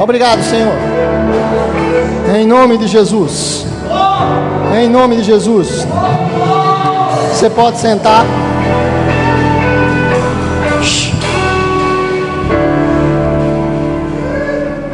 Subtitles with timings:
[0.00, 0.72] Obrigado, Senhor.
[2.34, 3.66] Em nome de Jesus.
[4.74, 5.86] Em nome de Jesus.
[7.34, 8.24] Você pode sentar.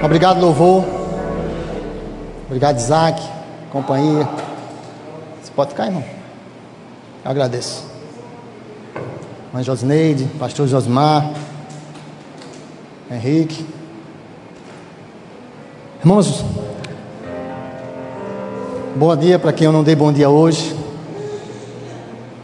[0.02, 0.84] Obrigado, louvor.
[2.46, 3.22] Obrigado, Isaac,
[3.70, 4.28] companhia.
[5.40, 6.04] Você pode ficar, irmão?
[7.24, 7.86] Eu agradeço.
[9.52, 11.30] Mãe Josneide, pastor Josmar,
[13.08, 13.75] Henrique.
[16.00, 16.44] Irmãos,
[18.94, 20.76] bom dia para quem eu não dei bom dia hoje.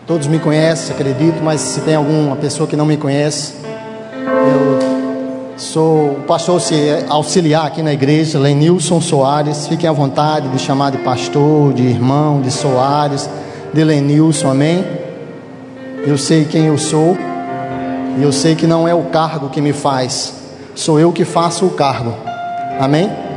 [0.06, 3.54] Todos me conhecem, acredito, mas se tem alguma pessoa que não me conhece,
[4.26, 6.60] eu sou o pastor
[7.08, 9.68] auxiliar aqui na igreja, Lenilson Soares.
[9.68, 13.28] Fiquem à vontade de chamar de pastor, de irmão, de Soares,
[13.72, 14.84] de Lenilson, amém?
[16.04, 17.16] Eu sei quem eu sou,
[18.18, 20.34] e eu sei que não é o cargo que me faz,
[20.74, 22.12] sou eu que faço o cargo,
[22.80, 23.31] amém?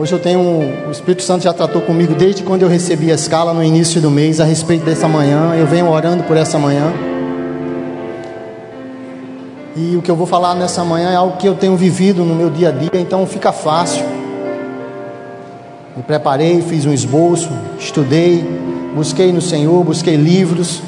[0.00, 0.40] Hoje eu tenho,
[0.86, 4.08] o Espírito Santo já tratou comigo desde quando eu recebi a escala no início do
[4.08, 5.56] mês a respeito dessa manhã.
[5.56, 6.92] Eu venho orando por essa manhã.
[9.74, 12.32] E o que eu vou falar nessa manhã é algo que eu tenho vivido no
[12.32, 14.06] meu dia a dia, então fica fácil.
[15.96, 18.48] Me preparei, fiz um esboço, estudei,
[18.94, 20.80] busquei no Senhor, busquei livros.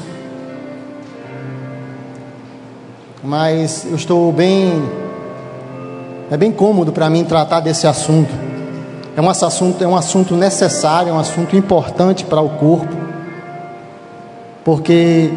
[3.21, 4.81] Mas eu estou bem,
[6.31, 8.50] é bem cômodo para mim tratar desse assunto
[9.15, 12.95] é um assunto, é um assunto necessário, é um assunto importante para o corpo,
[14.63, 15.31] porque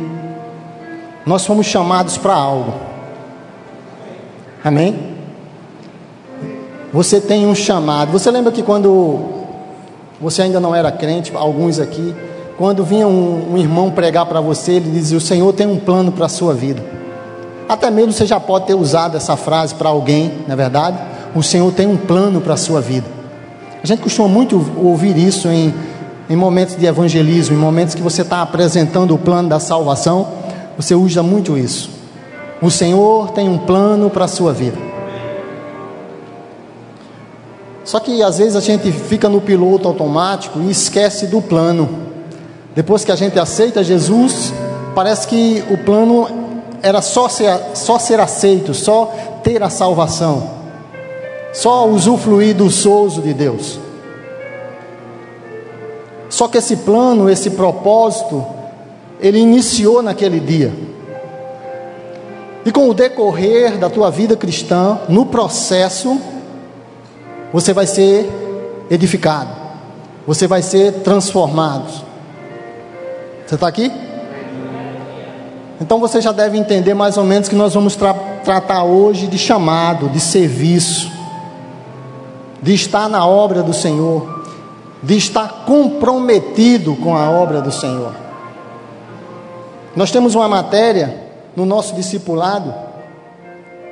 [1.27, 2.75] nós fomos chamados para algo.
[4.63, 5.15] Amém?
[6.93, 8.13] Você tem um chamado.
[8.13, 9.21] Você lembra que quando
[10.21, 12.15] você ainda não era crente, alguns aqui,
[12.57, 16.13] quando vinha um, um irmão pregar para você, ele dizia: O Senhor tem um plano
[16.13, 16.83] para a sua vida.
[17.69, 20.99] Até mesmo você já pode ter usado essa frase para alguém, não é verdade?
[21.35, 23.14] O Senhor tem um plano para a sua vida.
[23.85, 25.75] A gente costuma muito ouvir isso em,
[26.31, 30.27] em momentos de evangelismo, em momentos que você está apresentando o plano da salvação,
[30.75, 31.91] você usa muito isso.
[32.63, 34.79] O Senhor tem um plano para a sua vida.
[37.85, 41.87] Só que às vezes a gente fica no piloto automático e esquece do plano.
[42.75, 44.55] Depois que a gente aceita Jesus,
[44.95, 46.27] parece que o plano
[46.81, 49.13] era só ser, só ser aceito, só
[49.43, 50.64] ter a salvação
[51.55, 53.79] só usufruir do souzo de Deus.
[56.29, 58.45] Só que esse plano, esse propósito,
[59.21, 60.73] ele iniciou naquele dia.
[62.67, 66.21] E com o decorrer da tua vida cristã, no processo,
[67.53, 68.29] você vai ser
[68.91, 69.51] edificado,
[70.27, 71.89] você vai ser transformado.
[73.47, 73.93] Você está aqui?
[75.81, 79.39] Então você já deve entender mais ou menos que nós vamos tra tratar hoje de
[79.39, 81.15] chamado, de serviço
[82.65, 84.43] de estar na obra do Senhor,
[85.03, 88.15] de estar comprometido com a obra do Senhor.
[89.95, 91.15] Nós temos uma matéria
[91.55, 92.75] no nosso discipulado,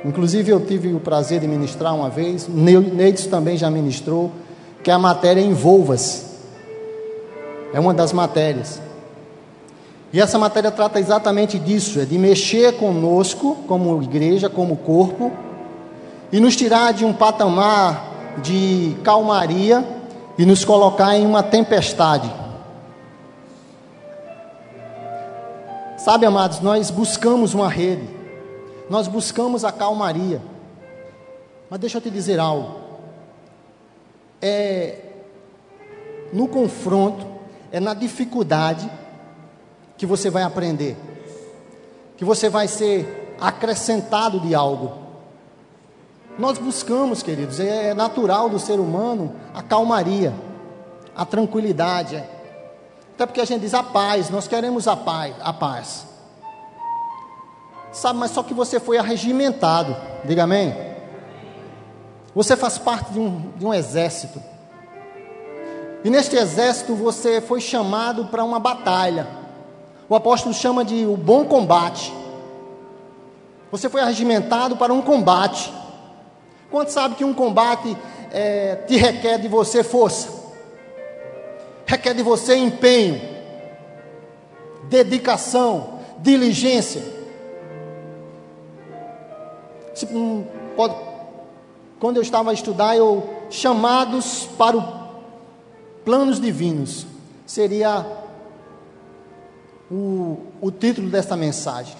[0.03, 4.31] inclusive eu tive o prazer de ministrar uma vez, Neides também já ministrou,
[4.83, 6.33] que é a matéria Envolva-se.
[7.75, 8.81] É uma das matérias.
[10.11, 15.31] E essa matéria trata exatamente disso, é de mexer conosco, como igreja, como corpo,
[16.31, 19.85] e nos tirar de um patamar de calmaria
[20.37, 22.31] e nos colocar em uma tempestade.
[25.97, 28.09] Sabe, amados, nós buscamos uma rede,
[28.89, 30.41] nós buscamos a calmaria.
[31.69, 32.75] Mas deixa eu te dizer algo.
[34.41, 34.99] É
[36.33, 37.25] no confronto,
[37.71, 38.89] é na dificuldade
[39.95, 40.97] que você vai aprender,
[42.17, 45.02] que você vai ser acrescentado de algo.
[46.37, 50.33] Nós buscamos, queridos, é natural do ser humano a calmaria,
[51.15, 52.15] a tranquilidade.
[52.15, 52.29] É.
[53.13, 56.07] Até porque a gente diz a paz, nós queremos a paz, a paz.
[57.91, 59.95] Sabe, mas só que você foi arregimentado,
[60.25, 60.75] diga amém.
[62.33, 64.41] Você faz parte de um, de um exército.
[66.03, 69.27] E neste exército você foi chamado para uma batalha.
[70.09, 72.11] O apóstolo chama de o bom combate.
[73.71, 75.71] Você foi arregimentado para um combate.
[76.73, 77.95] Quanto sabe que um combate
[78.31, 80.27] é, te requer de você força,
[81.85, 83.21] requer de você empenho,
[84.85, 87.03] dedicação, diligência.
[89.93, 90.95] Se, hum, pode,
[91.99, 94.83] quando eu estava a estudar, eu chamados para o
[96.03, 97.05] planos divinos
[97.45, 98.03] seria
[99.91, 101.95] o, o título desta mensagem.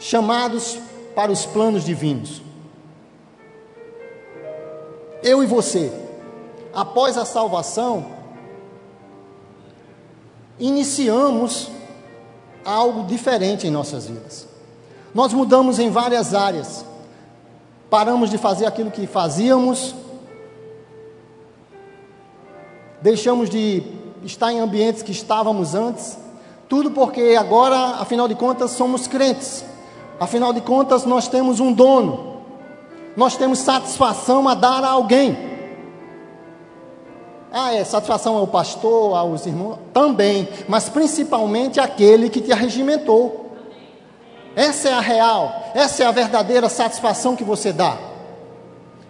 [0.00, 0.78] Chamados
[1.14, 2.45] para os planos divinos.
[5.26, 5.92] Eu e você,
[6.72, 8.06] após a salvação,
[10.56, 11.68] iniciamos
[12.64, 14.46] algo diferente em nossas vidas.
[15.12, 16.84] Nós mudamos em várias áreas.
[17.90, 19.96] Paramos de fazer aquilo que fazíamos,
[23.02, 23.82] deixamos de
[24.24, 26.16] estar em ambientes que estávamos antes,
[26.68, 29.64] tudo porque agora, afinal de contas, somos crentes.
[30.20, 32.35] Afinal de contas, nós temos um dono.
[33.16, 35.36] Nós temos satisfação a dar a alguém.
[37.50, 43.46] Ah, é, satisfação ao pastor, aos irmãos, também, mas principalmente aquele que te arregimentou.
[44.54, 47.96] Essa é a real, essa é a verdadeira satisfação que você dá.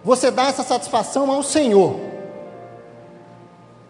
[0.03, 1.95] Você dá essa satisfação ao Senhor.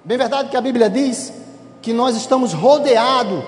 [0.03, 1.33] Bem verdade que a Bíblia diz
[1.81, 3.43] que nós estamos rodeados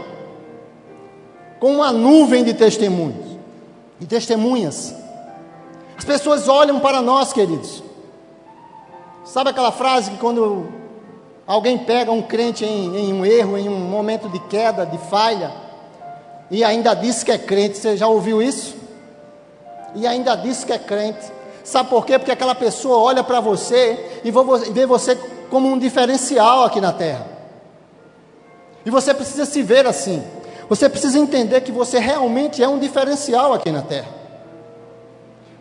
[1.59, 3.37] com uma nuvem de testemunhos
[3.99, 4.93] e testemunhas.
[5.99, 7.83] As pessoas olham para nós, queridos.
[9.25, 10.69] Sabe aquela frase que quando
[11.45, 15.51] alguém pega um crente em, em, um erro, em um momento de queda, de falha,
[16.49, 18.77] e ainda diz que é crente, você já ouviu isso?
[19.93, 21.29] E ainda diz que é crente.
[21.65, 22.17] Sabe por quê?
[22.17, 24.31] Porque aquela pessoa olha para você e
[24.71, 25.17] vê você
[25.49, 27.27] como um diferencial aqui na terra.
[28.85, 30.23] E você precisa se ver assim.
[30.69, 34.18] Você precisa entender que você realmente é um diferencial aqui na terra.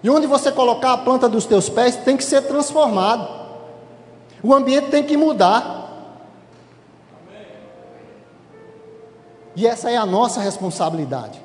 [0.03, 3.29] E onde você colocar a planta dos teus pés tem que ser transformado.
[4.43, 5.77] O ambiente tem que mudar.
[9.57, 11.43] E essa é a nossa responsabilidade.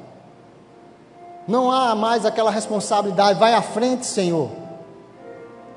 [1.47, 4.63] Não há mais aquela responsabilidade, vai à frente, Senhor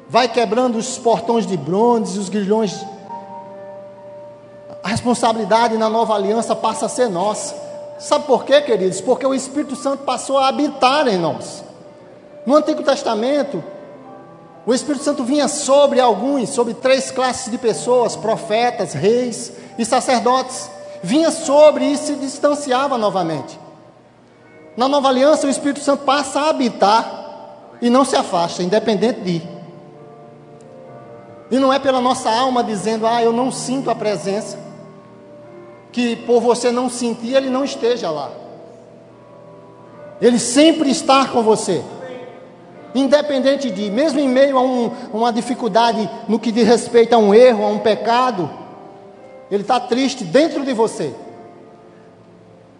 [0.08, 2.84] vai quebrando os portões de bronze, os grilhões.
[4.82, 7.54] A responsabilidade na nova aliança passa a ser nossa.
[7.98, 9.00] Sabe por quê, queridos?
[9.00, 11.64] Porque o Espírito Santo passou a habitar em nós.
[12.46, 13.62] No Antigo Testamento,
[14.64, 20.70] o Espírito Santo vinha sobre alguns, sobre três classes de pessoas: profetas, reis e sacerdotes.
[21.02, 23.58] Vinha sobre e se distanciava novamente.
[24.76, 27.26] Na nova aliança, o Espírito Santo passa a habitar
[27.80, 29.42] e não se afasta, independente de.
[31.50, 34.58] E não é pela nossa alma dizendo, ah, eu não sinto a presença,
[35.92, 38.30] que por você não sentir, ele não esteja lá.
[40.20, 41.84] Ele sempre está com você.
[42.96, 47.34] Independente de, mesmo em meio a um, uma dificuldade no que diz respeito a um
[47.34, 48.48] erro, a um pecado,
[49.50, 51.14] ele está triste dentro de você.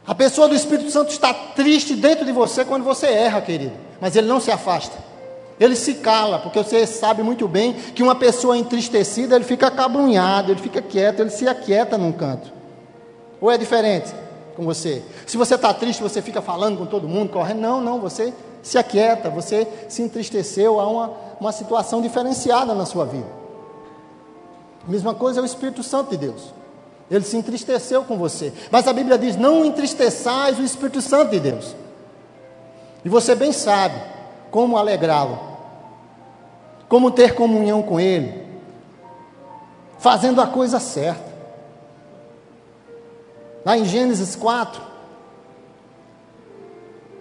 [0.07, 4.17] A pessoa do Espírito Santo está triste dentro de você quando você erra, querido, mas
[4.17, 4.97] ele não se afasta.
[5.61, 10.51] Ele se cala, porque você sabe muito bem que uma pessoa entristecida, ele fica acabrunhado,
[10.51, 12.51] ele fica quieto, ele se aquieta num canto.
[13.39, 14.15] Ou é diferente
[14.55, 15.03] com você?
[15.27, 17.61] Se você está triste, você fica falando com todo mundo, correndo.
[17.61, 18.33] Não, não, você
[18.67, 23.29] se aquieta, você se entristeceu, há uma, uma situação diferenciada na sua vida.
[24.89, 26.53] Mesma coisa é o Espírito Santo de Deus.
[27.09, 28.53] Ele se entristeceu com você.
[28.69, 31.77] Mas a Bíblia diz: não entristeçais o Espírito Santo de Deus.
[33.05, 34.03] E você bem sabe
[34.51, 35.39] como alegrá-lo,
[36.89, 38.49] como ter comunhão com Ele,
[40.01, 41.37] fazendo a coisa certa.
[43.65, 44.83] Lá em Gênesis 4,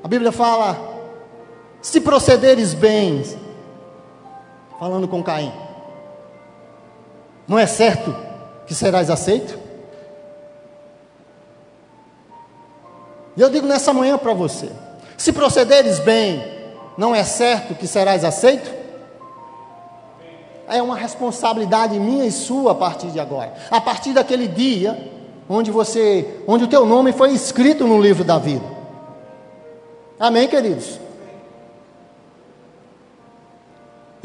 [0.04, 0.95] a Bíblia fala:
[1.86, 3.24] se procederes bem,
[4.80, 5.54] falando com Caim,
[7.48, 8.14] não é certo
[8.66, 9.60] que serás aceito?
[13.38, 14.72] E eu digo nessa manhã para você:
[15.16, 16.44] se procederes bem,
[16.98, 18.74] não é certo que serás aceito?
[20.68, 23.54] É uma responsabilidade minha e sua a partir de agora.
[23.70, 25.12] A partir daquele dia
[25.48, 28.66] onde você, onde o teu nome foi escrito no livro da vida.
[30.20, 31.05] Amém, queridos?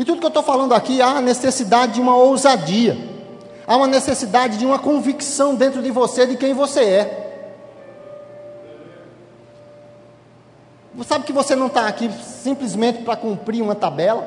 [0.00, 2.96] E tudo que eu estou falando aqui, há necessidade de uma ousadia,
[3.66, 7.26] há uma necessidade de uma convicção dentro de você de quem você é.
[11.06, 14.26] Sabe que você não está aqui simplesmente para cumprir uma tabela?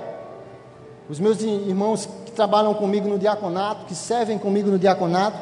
[1.10, 5.40] Os meus irmãos que trabalham comigo no diaconato, que servem comigo no diaconato,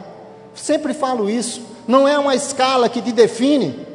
[0.56, 1.62] sempre falo isso.
[1.86, 3.86] Não é uma escala que te define.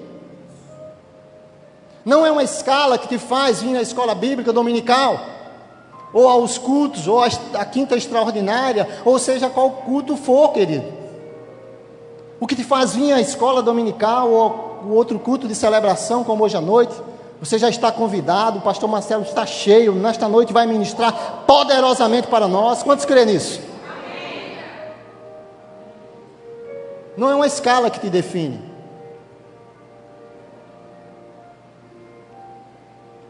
[2.04, 5.35] Não é uma escala que te faz vir à escola bíblica dominical,
[6.16, 10.90] ou aos cultos, ou à quinta extraordinária, ou seja, qual culto for, querido.
[12.40, 16.42] O que te faz vir à escola dominical ou o outro culto de celebração, como
[16.42, 16.94] hoje à noite,
[17.38, 22.48] você já está convidado, o pastor Marcelo está cheio, nesta noite vai ministrar poderosamente para
[22.48, 22.82] nós.
[22.82, 23.60] Quantos creem nisso?
[23.86, 24.56] Amém.
[27.14, 28.58] Não é uma escala que te define.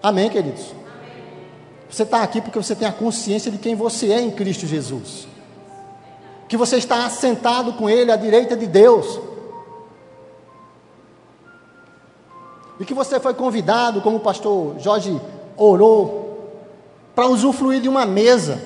[0.01, 0.86] Amém, queridos?
[1.97, 5.27] Você está aqui porque você tem a consciência de quem você é em Cristo Jesus.
[6.47, 9.19] Que você está assentado com Ele à direita de Deus.
[12.79, 15.19] E que você foi convidado, como o pastor Jorge
[15.57, 16.53] orou,
[17.15, 18.61] para usufruir de uma mesa.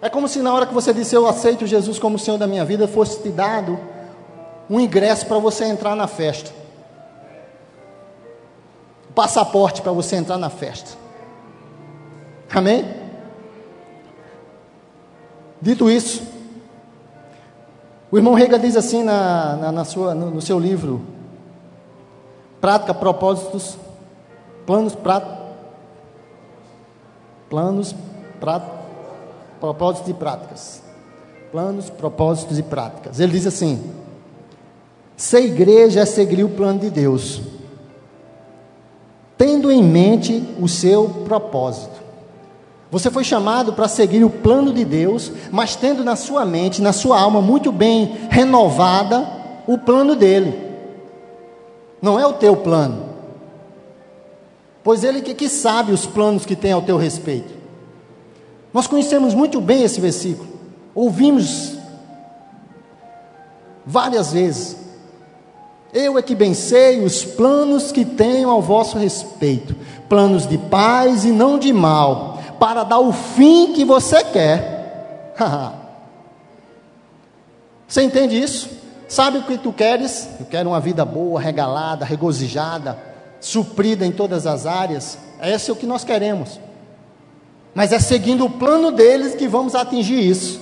[0.00, 2.64] É como se na hora que você disse eu aceito Jesus como Senhor da minha
[2.64, 3.78] vida, fosse te dado
[4.70, 6.59] um ingresso para você entrar na festa.
[9.14, 10.96] Passaporte para você entrar na festa.
[12.52, 12.84] Amém?
[15.62, 16.22] Dito isso,
[18.10, 21.00] o irmão Rega diz assim na, na, na sua, no, no, seu livro,
[22.60, 23.78] Prática, Propósitos,
[24.66, 25.24] Planos, Prát,
[27.48, 27.94] Planos,
[28.40, 28.64] Prát,
[29.60, 30.82] Propósitos e Práticas.
[31.52, 33.20] Planos, Propósitos e Práticas.
[33.20, 33.92] Ele diz assim:
[35.16, 37.40] Ser igreja é seguir o plano de Deus,
[39.40, 41.98] tendo em mente o seu propósito.
[42.90, 46.92] Você foi chamado para seguir o plano de Deus, mas tendo na sua mente, na
[46.92, 49.26] sua alma muito bem renovada
[49.66, 50.54] o plano dele.
[52.02, 53.06] Não é o teu plano.
[54.84, 57.54] Pois ele que, que sabe os planos que tem ao teu respeito.
[58.74, 60.50] Nós conhecemos muito bem esse versículo.
[60.94, 61.78] Ouvimos
[63.86, 64.79] várias vezes.
[65.92, 69.74] Eu é que bem sei os planos que tenho ao vosso respeito,
[70.08, 75.34] planos de paz e não de mal, para dar o fim que você quer.
[77.88, 78.70] você entende isso?
[79.08, 80.28] Sabe o que tu queres?
[80.38, 82.96] Eu quero uma vida boa, regalada, regozijada,
[83.40, 85.18] suprida em todas as áreas.
[85.42, 86.60] Esse é o que nós queremos.
[87.74, 90.60] Mas é seguindo o plano deles que vamos atingir isso.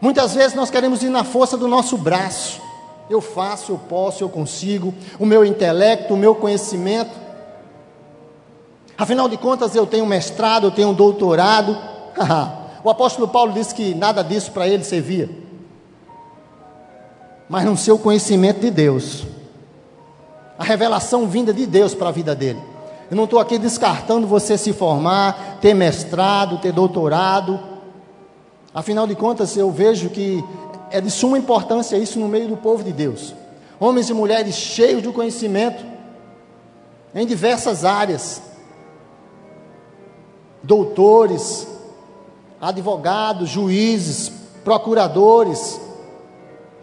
[0.00, 2.67] Muitas vezes nós queremos ir na força do nosso braço.
[3.08, 7.10] Eu faço, eu posso, eu consigo, o meu intelecto, o meu conhecimento.
[8.96, 11.76] Afinal de contas, eu tenho mestrado, eu tenho doutorado.
[12.84, 15.30] o apóstolo Paulo disse que nada disso para ele servia.
[17.48, 19.24] Mas no seu conhecimento de Deus,
[20.58, 22.60] a revelação vinda de Deus para a vida dele.
[23.10, 27.58] Eu não estou aqui descartando você se formar, ter mestrado, ter doutorado.
[28.74, 30.44] Afinal de contas, eu vejo que
[30.90, 33.34] é de suma importância isso no meio do povo de Deus.
[33.80, 35.84] Homens e mulheres cheios de conhecimento
[37.14, 38.42] em diversas áreas
[40.62, 41.66] doutores,
[42.60, 44.30] advogados, juízes,
[44.64, 45.80] procuradores,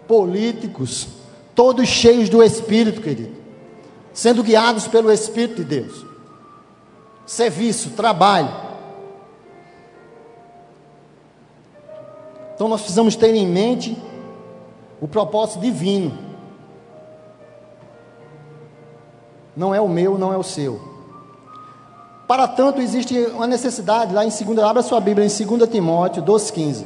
[0.08, 1.08] políticos,
[1.54, 3.36] todos cheios do Espírito, querido,
[4.14, 6.06] sendo guiados pelo Espírito de Deus.
[7.26, 8.65] Serviço, trabalho.
[12.56, 14.02] Então nós precisamos ter em mente
[15.02, 16.18] o propósito divino.
[19.56, 20.80] Não é o meu, não é o seu.
[22.28, 26.86] Para tanto, existe uma necessidade lá em 2, abra sua Bíblia em 2 Timóteo 12,15.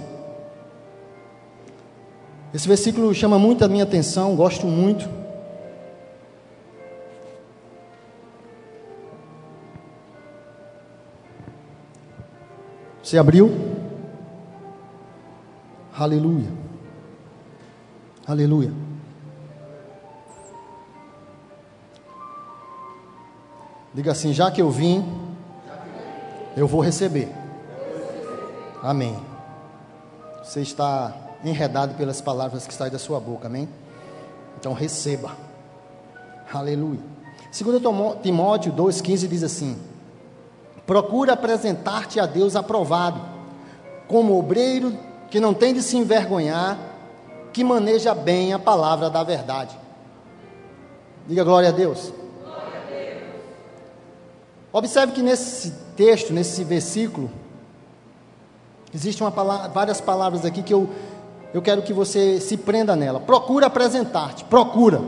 [2.54, 5.08] Esse versículo chama muito a minha atenção, gosto muito.
[13.04, 13.69] Você abriu?
[16.00, 16.48] Aleluia.
[18.26, 18.72] Aleluia.
[23.94, 25.06] Diga assim: já que eu vim,
[26.56, 27.28] eu vou receber.
[28.82, 29.20] Amém.
[30.42, 31.14] Você está
[31.44, 33.68] enredado pelas palavras que saem da sua boca, amém?
[34.58, 35.36] Então receba.
[36.54, 37.02] Aleluia.
[37.52, 37.82] 2
[38.24, 39.78] Timóteo 2,15 diz assim:
[40.88, 43.20] Procura apresentar-te a Deus aprovado,
[44.08, 46.78] como obreiro que não tem de se envergonhar,
[47.54, 49.78] que maneja bem a palavra da verdade.
[51.28, 52.12] Diga glória a Deus.
[54.72, 57.30] Observe que nesse texto, nesse versículo,
[58.94, 60.90] existem palavra, várias palavras aqui que eu,
[61.54, 63.20] eu quero que você se prenda nela.
[63.20, 65.02] Procura apresentar-te, procura.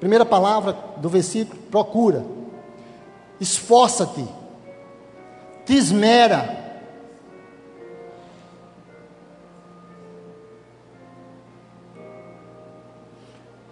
[0.00, 2.24] Primeira palavra do versículo, procura.
[3.38, 4.26] Esforça-te,
[5.64, 6.61] te esmera.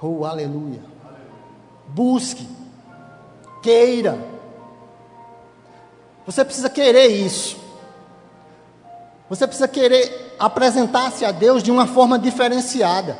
[0.00, 0.82] Oh, aleluia.
[1.88, 2.48] Busque,
[3.62, 4.30] queira
[6.30, 7.56] você precisa querer isso.
[9.28, 13.18] Você precisa querer apresentar-se a Deus de uma forma diferenciada.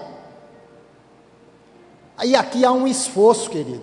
[2.17, 3.83] Aí aqui há um esforço, querido.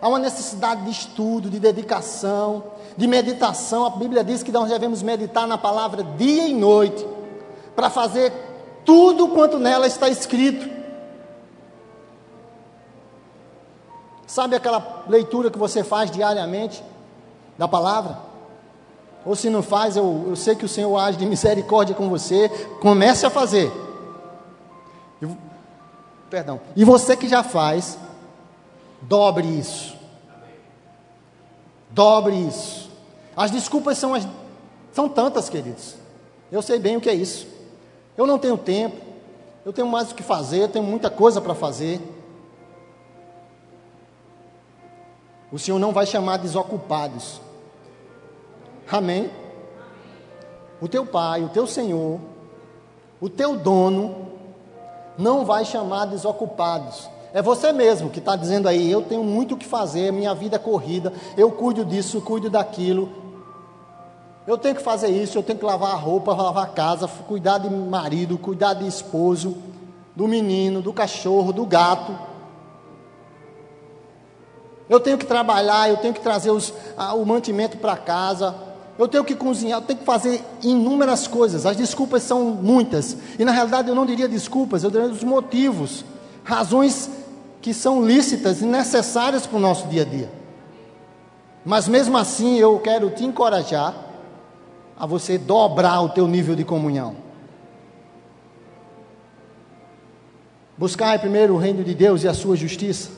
[0.00, 2.62] Há uma necessidade de estudo, de dedicação,
[2.96, 3.84] de meditação.
[3.84, 7.04] A Bíblia diz que nós devemos meditar na palavra dia e noite,
[7.74, 8.32] para fazer
[8.84, 10.77] tudo quanto nela está escrito.
[14.28, 16.84] Sabe aquela leitura que você faz diariamente
[17.56, 18.18] da palavra?
[19.24, 22.50] Ou se não faz, eu, eu sei que o Senhor age de misericórdia com você.
[22.78, 23.72] Comece a fazer.
[25.20, 25.34] Eu,
[26.28, 26.60] perdão.
[26.76, 27.98] E você que já faz,
[29.00, 29.96] dobre isso.
[31.88, 32.90] Dobre isso.
[33.34, 34.28] As desculpas são, as,
[34.92, 35.94] são tantas, queridos.
[36.52, 37.46] Eu sei bem o que é isso.
[38.14, 39.00] Eu não tenho tempo.
[39.64, 40.64] Eu tenho mais o que fazer.
[40.64, 41.98] Eu tenho muita coisa para fazer.
[45.50, 47.40] O Senhor não vai chamar desocupados.
[48.90, 49.30] Amém?
[50.80, 52.20] O teu pai, o teu Senhor,
[53.20, 54.28] o teu dono,
[55.16, 57.08] não vai chamar desocupados.
[57.32, 60.56] É você mesmo que está dizendo aí: eu tenho muito o que fazer, minha vida
[60.56, 63.10] é corrida, eu cuido disso, cuido daquilo.
[64.46, 67.58] Eu tenho que fazer isso, eu tenho que lavar a roupa, lavar a casa, cuidar
[67.58, 69.54] de marido, cuidar de esposo,
[70.16, 72.27] do menino, do cachorro, do gato.
[74.88, 76.72] Eu tenho que trabalhar, eu tenho que trazer os,
[77.14, 78.54] o mantimento para casa,
[78.98, 81.64] eu tenho que cozinhar, eu tenho que fazer inúmeras coisas.
[81.66, 83.16] As desculpas são muitas.
[83.38, 86.04] E na realidade eu não diria desculpas, eu diria os motivos,
[86.42, 87.10] razões
[87.60, 90.30] que são lícitas e necessárias para o nosso dia a dia.
[91.64, 93.94] Mas mesmo assim eu quero te encorajar
[94.98, 97.14] a você dobrar o teu nível de comunhão.
[100.76, 103.10] Buscar primeiro o reino de Deus e a sua justiça,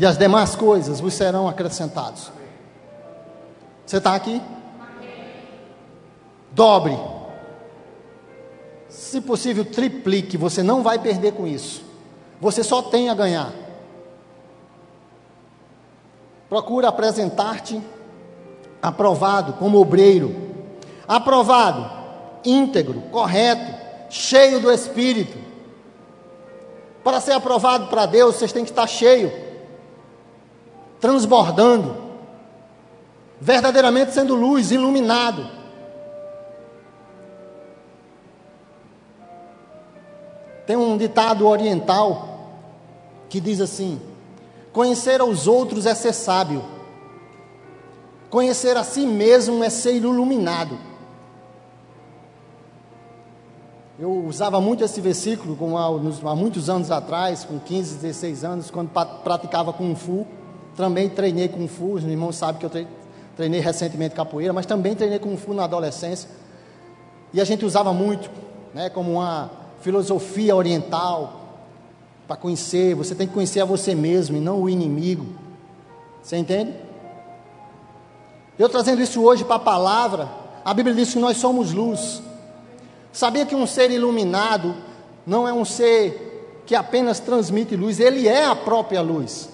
[0.00, 2.32] e as demais coisas vos serão acrescentados.
[3.84, 4.40] Você está aqui?
[6.52, 6.98] Dobre.
[8.88, 10.38] Se possível, triplique.
[10.38, 11.84] Você não vai perder com isso.
[12.40, 13.52] Você só tem a ganhar.
[16.48, 17.78] Procura apresentar-te
[18.80, 20.34] aprovado como obreiro.
[21.06, 21.90] Aprovado,
[22.42, 23.70] íntegro, correto,
[24.08, 25.36] cheio do Espírito.
[27.04, 29.49] Para ser aprovado para Deus, vocês têm que estar cheio,
[31.00, 31.96] transbordando
[33.40, 35.46] verdadeiramente sendo luz, iluminado.
[40.66, 42.28] Tem um ditado oriental
[43.28, 44.00] que diz assim:
[44.72, 46.62] Conhecer aos outros é ser sábio,
[48.28, 50.78] conhecer a si mesmo é ser iluminado.
[53.98, 58.88] Eu usava muito esse versículo há, muitos anos atrás, com 15, 16 anos, quando
[59.22, 60.26] praticava Kung Fu.
[60.76, 62.86] Também treinei Kung Fu, os irmãos sabem que eu
[63.36, 66.28] Treinei recentemente capoeira, mas também treinei Kung Fu na adolescência.
[67.32, 68.30] E a gente usava muito,
[68.74, 71.40] né, como uma filosofia oriental
[72.26, 72.94] para conhecer.
[72.94, 75.26] Você tem que conhecer a você mesmo e não o inimigo.
[76.22, 76.74] Você entende?
[78.58, 80.28] Eu trazendo isso hoje para a palavra,
[80.64, 82.22] a Bíblia diz que nós somos luz.
[83.12, 84.74] Sabia que um ser iluminado
[85.26, 89.48] não é um ser que apenas transmite luz, ele é a própria luz.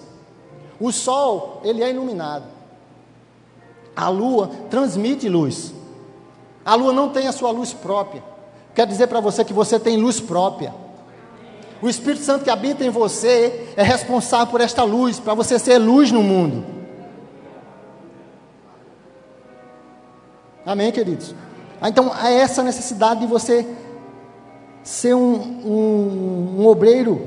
[0.79, 2.45] O sol, ele é iluminado.
[3.95, 5.73] A lua transmite luz.
[6.63, 8.23] A lua não tem a sua luz própria.
[8.75, 10.73] Quero dizer para você que você tem luz própria.
[11.81, 15.77] O Espírito Santo que habita em você é responsável por esta luz, para você ser
[15.77, 16.65] luz no mundo.
[20.65, 21.33] Amém, queridos?
[21.79, 23.65] Ah, então, é essa necessidade de você
[24.83, 25.35] ser um,
[25.65, 27.21] um, um obreiro,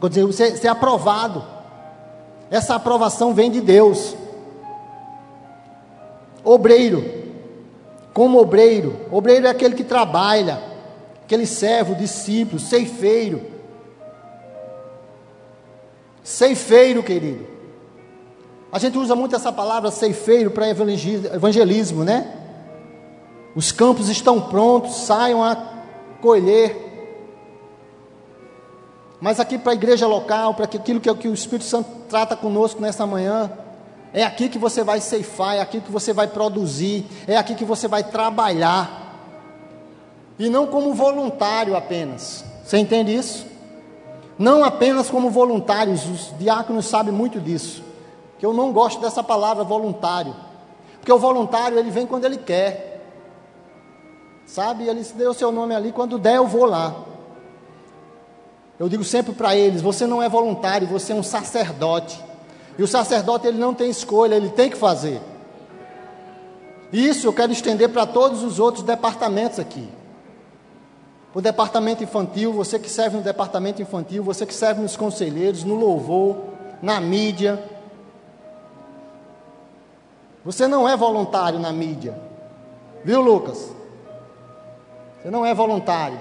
[0.00, 1.44] quer dizer, ser, ser aprovado.
[2.50, 4.16] Essa aprovação vem de Deus.
[6.44, 7.04] Obreiro,
[8.14, 10.60] como obreiro, obreiro é aquele que trabalha,
[11.24, 13.42] aquele servo, discípulo, ceifeiro.
[16.22, 17.46] Ceifeiro, querido.
[18.70, 22.34] A gente usa muito essa palavra ceifeiro para evangelismo, né?
[23.54, 25.56] Os campos estão prontos, saiam a
[26.20, 26.87] colher.
[29.20, 32.80] Mas aqui para a igreja local, para aquilo que, que o Espírito Santo trata conosco
[32.80, 33.50] nessa manhã,
[34.12, 37.64] é aqui que você vai ceifar, é aqui que você vai produzir, é aqui que
[37.64, 39.06] você vai trabalhar.
[40.38, 42.44] E não como voluntário apenas.
[42.64, 43.46] Você entende isso?
[44.38, 47.82] Não apenas como voluntários, os diáconos sabem muito disso.
[48.38, 50.34] Que eu não gosto dessa palavra voluntário.
[51.00, 53.04] Porque o voluntário ele vem quando ele quer.
[54.46, 54.86] Sabe?
[54.86, 57.07] Ele deu o seu nome ali, quando der eu vou lá.
[58.78, 62.22] Eu digo sempre para eles: você não é voluntário, você é um sacerdote.
[62.78, 65.20] E o sacerdote ele não tem escolha, ele tem que fazer.
[66.92, 69.88] Isso eu quero estender para todos os outros departamentos aqui.
[71.34, 75.74] O departamento infantil, você que serve no departamento infantil, você que serve nos conselheiros, no
[75.74, 76.36] louvor,
[76.80, 77.62] na mídia.
[80.44, 82.18] Você não é voluntário na mídia.
[83.04, 83.70] Viu, Lucas?
[85.20, 86.18] Você não é voluntário.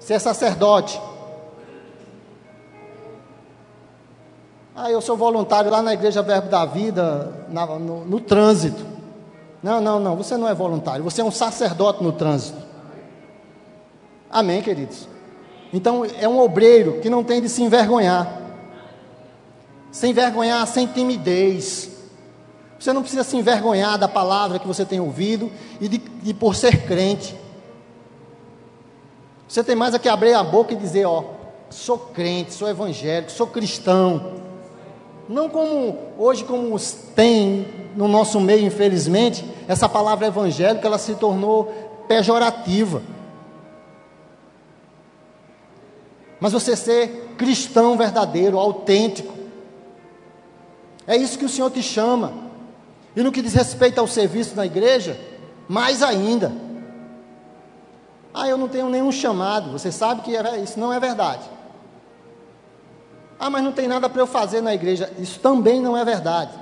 [0.00, 1.00] Você é sacerdote.
[4.76, 8.84] Ah, eu sou voluntário lá na Igreja Verbo da Vida, na, no, no trânsito.
[9.62, 12.58] Não, não, não, você não é voluntário, você é um sacerdote no trânsito.
[14.28, 15.08] Amém, queridos?
[15.72, 18.42] Então, é um obreiro que não tem de se envergonhar.
[19.92, 21.90] Sem envergonhar, sem timidez.
[22.76, 26.56] Você não precisa se envergonhar da palavra que você tem ouvido e de, de por
[26.56, 27.36] ser crente.
[29.46, 31.24] Você tem mais a que abrir a boca e dizer: Ó,
[31.70, 34.43] sou crente, sou evangélico, sou cristão.
[35.28, 36.76] Não como hoje, como
[37.14, 43.02] tem no nosso meio, infelizmente, essa palavra evangélica ela se tornou pejorativa.
[46.38, 49.32] Mas você ser cristão verdadeiro, autêntico.
[51.06, 52.32] É isso que o Senhor te chama.
[53.16, 55.18] E no que diz respeito ao serviço na igreja,
[55.68, 56.52] mais ainda.
[58.32, 59.70] Ah, eu não tenho nenhum chamado.
[59.72, 60.32] Você sabe que
[60.62, 61.53] isso não é verdade.
[63.38, 65.12] Ah, mas não tem nada para eu fazer na igreja.
[65.18, 66.52] Isso também não é verdade.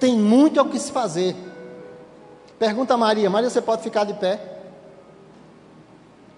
[0.00, 1.36] Tem muito ao que se fazer.
[2.58, 4.40] Pergunta a Maria: Maria, você pode ficar de pé?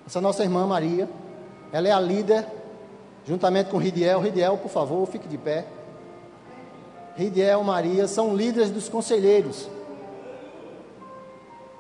[0.07, 1.09] Essa nossa irmã Maria,
[1.73, 2.47] ela é a líder,
[3.25, 4.21] juntamente com Ridiel.
[4.21, 5.67] Ridiel, por favor, fique de pé.
[7.17, 9.69] Ridiel, Maria, são líderes dos conselheiros.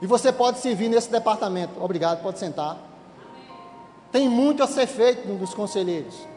[0.01, 1.83] E você pode servir nesse departamento.
[1.83, 2.79] Obrigado, pode sentar.
[4.11, 6.30] Tem muito a ser feito dos conselheiros.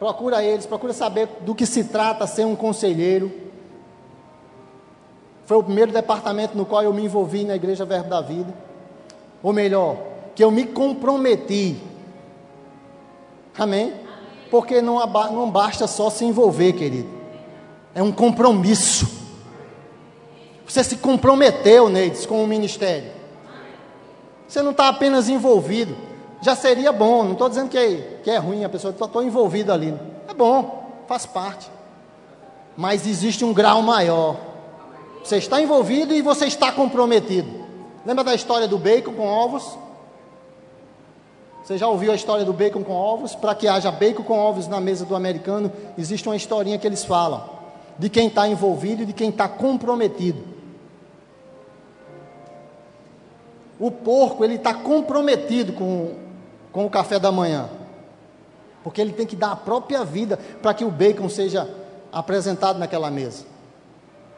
[0.00, 3.30] Procura eles, procura saber do que se trata ser um conselheiro.
[5.44, 8.50] Foi o primeiro departamento no qual eu me envolvi na Igreja Verbo da Vida.
[9.42, 9.98] Ou melhor,
[10.34, 11.76] que eu me comprometi.
[13.58, 13.92] Amém?
[14.50, 17.10] Porque não, não basta só se envolver, querido.
[17.94, 19.06] É um compromisso.
[20.66, 23.12] Você se comprometeu, Neides, com o ministério.
[24.48, 25.94] Você não está apenas envolvido
[26.40, 27.24] já seria bom.
[27.24, 29.94] Não estou dizendo que é, que é ruim a pessoa, estou envolvido ali.
[30.28, 31.70] É bom, faz parte.
[32.76, 34.36] Mas existe um grau maior.
[35.22, 37.60] Você está envolvido e você está comprometido.
[38.06, 39.78] Lembra da história do bacon com ovos?
[41.62, 43.34] Você já ouviu a história do bacon com ovos?
[43.34, 47.04] Para que haja bacon com ovos na mesa do americano, existe uma historinha que eles
[47.04, 47.60] falam
[47.98, 50.42] de quem está envolvido e de quem está comprometido.
[53.78, 56.14] O porco ele está comprometido com
[56.72, 57.68] com o café da manhã.
[58.82, 61.68] Porque ele tem que dar a própria vida para que o bacon seja
[62.12, 63.44] apresentado naquela mesa.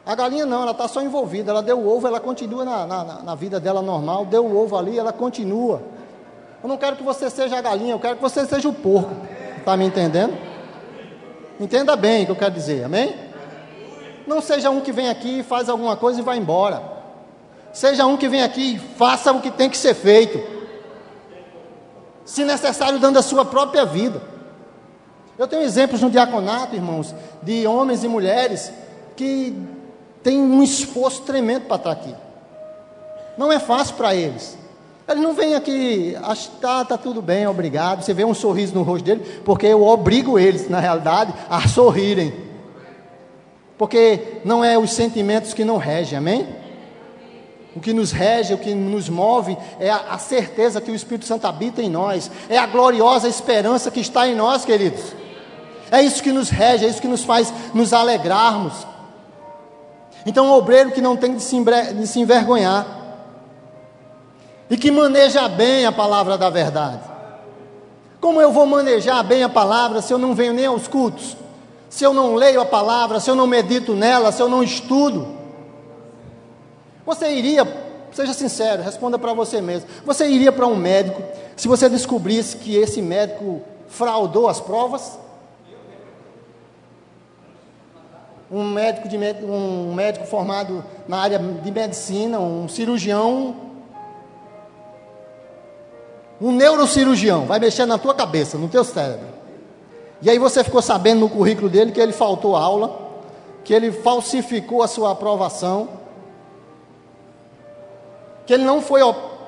[0.05, 3.03] A galinha não, ela está só envolvida, ela deu o ovo, ela continua na, na,
[3.23, 5.81] na, vida dela normal, deu o ovo ali, ela continua.
[6.61, 9.15] Eu não quero que você seja a galinha, eu quero que você seja o porco.
[9.57, 10.37] Está me entendendo?
[11.57, 13.15] Entenda bem o que eu quero dizer, amém?
[14.27, 16.81] Não seja um que vem aqui, faz alguma coisa e vai embora.
[17.71, 20.52] Seja um que vem aqui faça o que tem que ser feito
[22.25, 24.21] se necessário, dando a sua própria vida.
[25.37, 28.71] Eu tenho exemplos no diaconato, irmãos, de homens e mulheres
[29.15, 29.55] que
[30.21, 32.15] têm um esforço tremendo para estar aqui.
[33.37, 34.57] Não é fácil para eles.
[35.07, 38.03] Eles não vêm aqui, acho que tá, tá tudo bem, obrigado.
[38.03, 42.33] Você vê um sorriso no rosto dele, porque eu obrigo eles, na realidade, a sorrirem.
[43.77, 46.47] Porque não é os sentimentos que não regem, amém?
[47.75, 51.47] O que nos rege, o que nos move é a, certeza que o Espírito Santo
[51.47, 55.01] habita em nós, é a gloriosa esperança que está em nós, queridos.
[55.89, 58.85] É isso que nos rege, é isso que nos faz nos alegrarmos.
[60.25, 61.57] Então, um obreiro que não tem de se,
[61.95, 62.85] de se envergonhar
[64.69, 66.99] e que maneja bem a palavra da verdade.
[68.21, 71.35] Como eu vou manejar bem a palavra se eu não venho nem aos cultos?
[71.89, 75.42] Se eu não leio a palavra, se eu não medito nela, se eu não estudo?
[77.05, 77.65] Você iria,
[78.11, 79.89] seja sincero, responda para você mesmo.
[80.05, 81.21] Você iria para um médico
[81.55, 85.19] se você descobrisse que esse médico fraudou as provas?
[88.49, 93.55] Um médico, de, um médico formado na área de medicina, um cirurgião,
[96.39, 99.27] um neurocirurgião, vai mexer na tua cabeça, no teu cérebro.
[100.21, 102.99] E aí você ficou sabendo no currículo dele que ele faltou aula,
[103.63, 106.02] que ele falsificou a sua aprovação
[108.45, 109.01] que ele não foi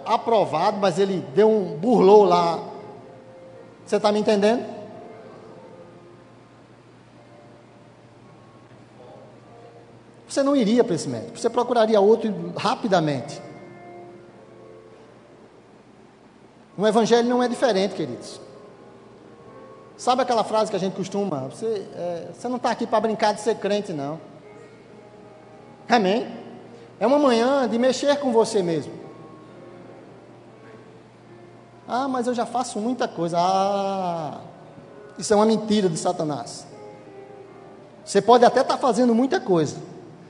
[0.05, 2.59] aprovado, mas ele deu um burlou lá.
[3.85, 4.75] Você está me entendendo?
[10.27, 13.41] Você não iria para esse médico, você procuraria outro rapidamente.
[16.77, 18.41] No Evangelho não é diferente, queridos.
[19.95, 21.47] Sabe aquela frase que a gente costuma?
[21.47, 24.19] Você, é, você não está aqui para brincar de ser crente, não.
[25.87, 26.44] Amém?
[26.99, 28.93] É uma manhã de mexer com você mesmo.
[31.87, 33.37] Ah, mas eu já faço muita coisa.
[33.39, 34.39] Ah,
[35.17, 36.65] isso é uma mentira de Satanás.
[38.03, 39.77] Você pode até estar tá fazendo muita coisa,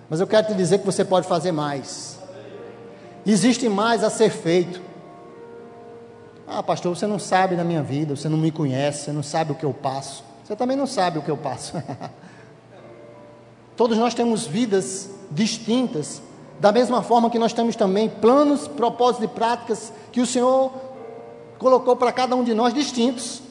[0.09, 2.19] mas eu quero te dizer que você pode fazer mais.
[3.25, 4.81] Existe mais a ser feito.
[6.47, 9.51] Ah, pastor, você não sabe da minha vida, você não me conhece, você não sabe
[9.51, 10.23] o que eu passo.
[10.43, 11.73] Você também não sabe o que eu passo.
[13.75, 16.21] Todos nós temos vidas distintas,
[16.59, 20.71] da mesma forma que nós temos também planos, propósitos e práticas que o Senhor
[21.57, 23.41] colocou para cada um de nós distintos.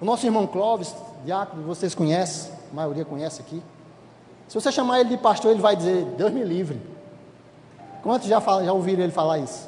[0.00, 3.62] O nosso irmão Clóvis, diácono, vocês conhecem, a maioria conhece aqui.
[4.48, 6.80] Se você chamar ele de pastor, ele vai dizer: Deus me livre.
[8.02, 9.66] Quantos já, fala, já ouviram ele falar isso?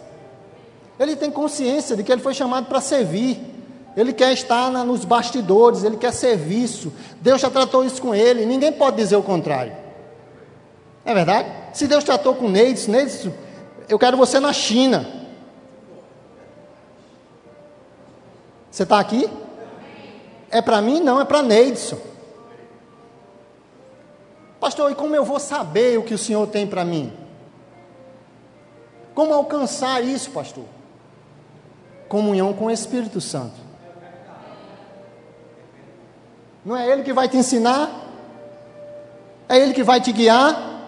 [0.99, 3.56] Ele tem consciência de que ele foi chamado para servir.
[3.97, 6.93] Ele quer estar na, nos bastidores, ele quer serviço.
[7.21, 9.73] Deus já tratou isso com ele, ninguém pode dizer o contrário.
[11.05, 11.49] É verdade?
[11.73, 13.29] Se Deus tratou com Neides, Neides,
[13.89, 15.07] eu quero você na China.
[18.71, 19.31] Você está aqui?
[20.51, 21.01] É para mim?
[21.01, 21.99] Não, é para Neidson.
[24.61, 27.13] Pastor, e como eu vou saber o que o Senhor tem para mim?
[29.15, 30.65] Como alcançar isso, pastor?
[32.09, 33.66] Comunhão com o Espírito Santo.
[36.67, 37.89] Não é Ele que vai te ensinar?
[39.49, 40.83] É Ele que vai te guiar?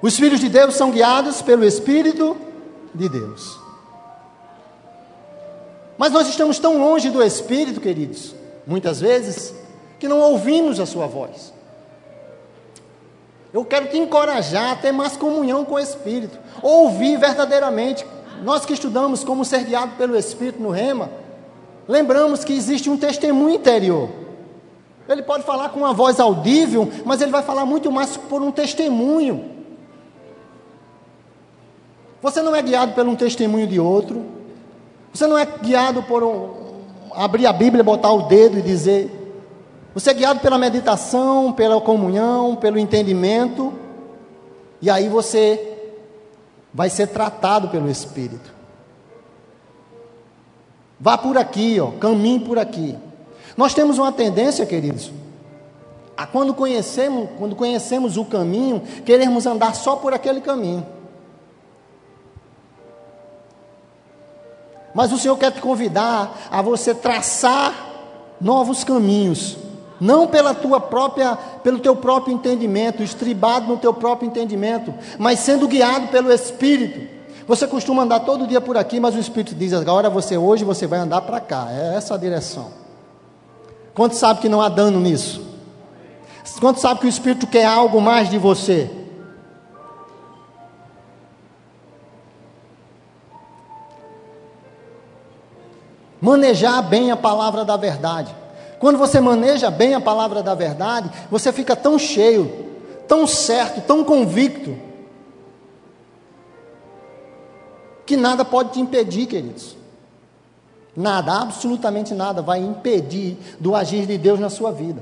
[0.00, 2.34] Os filhos de Deus são guiados pelo Espírito
[2.94, 3.60] de Deus.
[5.98, 8.34] Mas nós estamos tão longe do Espírito, queridos,
[8.66, 9.52] muitas vezes,
[9.98, 11.52] que não ouvimos a Sua voz.
[13.52, 18.06] Eu quero te encorajar a ter mais comunhão com o Espírito, ouvir verdadeiramente.
[18.42, 21.10] Nós que estudamos como ser guiado pelo Espírito no Rema,
[21.86, 24.27] lembramos que existe um testemunho interior.
[25.08, 28.50] Ele pode falar com uma voz audível, mas ele vai falar muito mais por um
[28.50, 29.56] testemunho.
[32.20, 34.26] Você não é guiado por um testemunho de outro.
[35.12, 36.50] Você não é guiado por um,
[37.14, 39.14] abrir a Bíblia, botar o dedo e dizer.
[39.94, 43.72] Você é guiado pela meditação, pela comunhão, pelo entendimento.
[44.82, 45.76] E aí você
[46.72, 48.52] vai ser tratado pelo Espírito.
[51.00, 52.96] Vá por aqui, ó, caminhe por aqui.
[53.58, 55.10] Nós temos uma tendência, queridos,
[56.16, 60.86] a quando conhecemos, quando conhecemos o caminho, queremos andar só por aquele caminho.
[64.94, 67.74] Mas o Senhor quer te convidar a você traçar
[68.40, 69.56] novos caminhos,
[70.00, 75.66] não pela tua própria, pelo teu próprio entendimento, estribado no teu próprio entendimento, mas sendo
[75.66, 77.18] guiado pelo Espírito.
[77.44, 80.86] Você costuma andar todo dia por aqui, mas o Espírito diz: agora você hoje você
[80.86, 81.66] vai andar para cá.
[81.72, 82.87] É essa a direção.
[83.98, 85.44] Quantos sabe que não há dano nisso?
[86.60, 88.88] Quantos sabe que o Espírito quer algo mais de você?
[96.20, 98.32] Manejar bem a palavra da verdade.
[98.78, 102.68] Quando você maneja bem a palavra da verdade, você fica tão cheio,
[103.08, 104.78] tão certo, tão convicto,
[108.06, 109.76] que nada pode te impedir, queridos.
[110.98, 115.00] Nada, absolutamente nada vai impedir do agir de Deus na sua vida.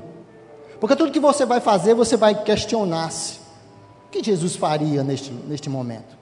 [0.79, 3.39] Porque tudo que você vai fazer, você vai questionar-se.
[4.05, 6.15] O que Jesus faria neste, neste momento?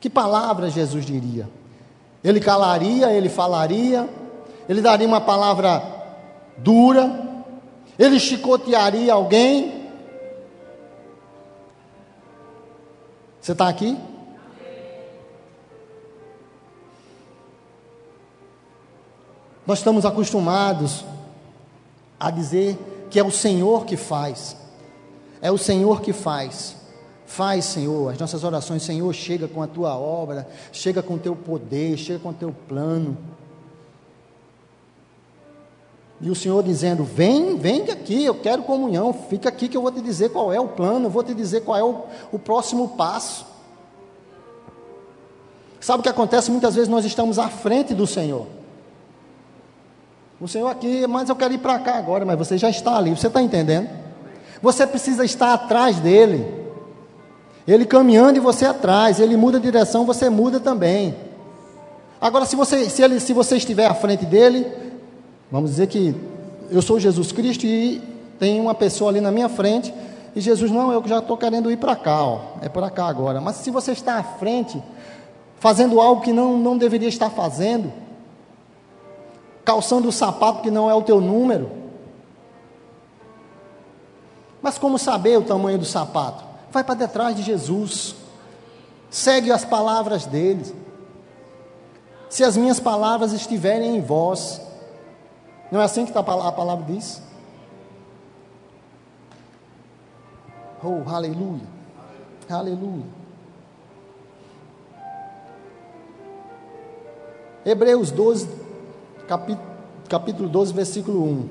[0.00, 1.46] Que palavras Jesus diria?
[2.24, 4.08] Ele calaria, ele falaria,
[4.66, 5.82] ele daria uma palavra
[6.56, 7.44] dura,
[7.98, 9.86] ele chicotearia alguém.
[13.38, 13.98] Você está aqui?
[19.70, 21.04] Nós estamos acostumados
[22.18, 22.76] a dizer
[23.08, 24.56] que é o Senhor que faz.
[25.40, 26.74] É o Senhor que faz.
[27.24, 31.36] Faz, Senhor, as nossas orações, Senhor, chega com a tua obra, chega com o teu
[31.36, 33.16] poder, chega com o teu plano.
[36.20, 39.92] E o Senhor dizendo: Vem, vem aqui, eu quero comunhão, fica aqui que eu vou
[39.92, 42.88] te dizer qual é o plano, eu vou te dizer qual é o, o próximo
[42.96, 43.46] passo.
[45.80, 46.50] Sabe o que acontece?
[46.50, 48.58] Muitas vezes nós estamos à frente do Senhor.
[50.40, 53.10] O Senhor aqui, mas eu quero ir para cá agora, mas você já está ali,
[53.10, 53.88] você está entendendo?
[54.62, 56.46] Você precisa estar atrás dele.
[57.68, 61.14] Ele caminhando e você atrás, ele muda a direção, você muda também.
[62.20, 64.66] Agora, se você, se, ele, se você estiver à frente dele,
[65.50, 66.14] Vamos dizer que
[66.70, 68.00] eu sou Jesus Cristo e
[68.38, 69.92] tem uma pessoa ali na minha frente
[70.34, 73.40] e Jesus, não, eu já estou querendo ir para cá, ó, é para cá agora.
[73.40, 74.80] Mas se você está à frente,
[75.58, 77.92] fazendo algo que não, não deveria estar fazendo,
[79.70, 81.70] calçando o sapato que não é o teu número,
[84.60, 86.42] mas como saber o tamanho do sapato?
[86.72, 88.16] Vai para detrás de Jesus,
[89.08, 90.74] segue as palavras dele.
[92.28, 94.60] Se as minhas palavras estiverem em vós,
[95.70, 97.22] Não é assim que tá a palavra diz?
[100.82, 101.68] Oh, aleluia.
[102.48, 103.06] Aleluia.
[107.64, 108.69] Hebreus 12, capítulo,
[110.08, 111.48] capítulo 12, versículo 1.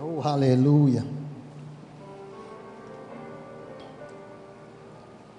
[0.00, 1.04] Oh, aleluia.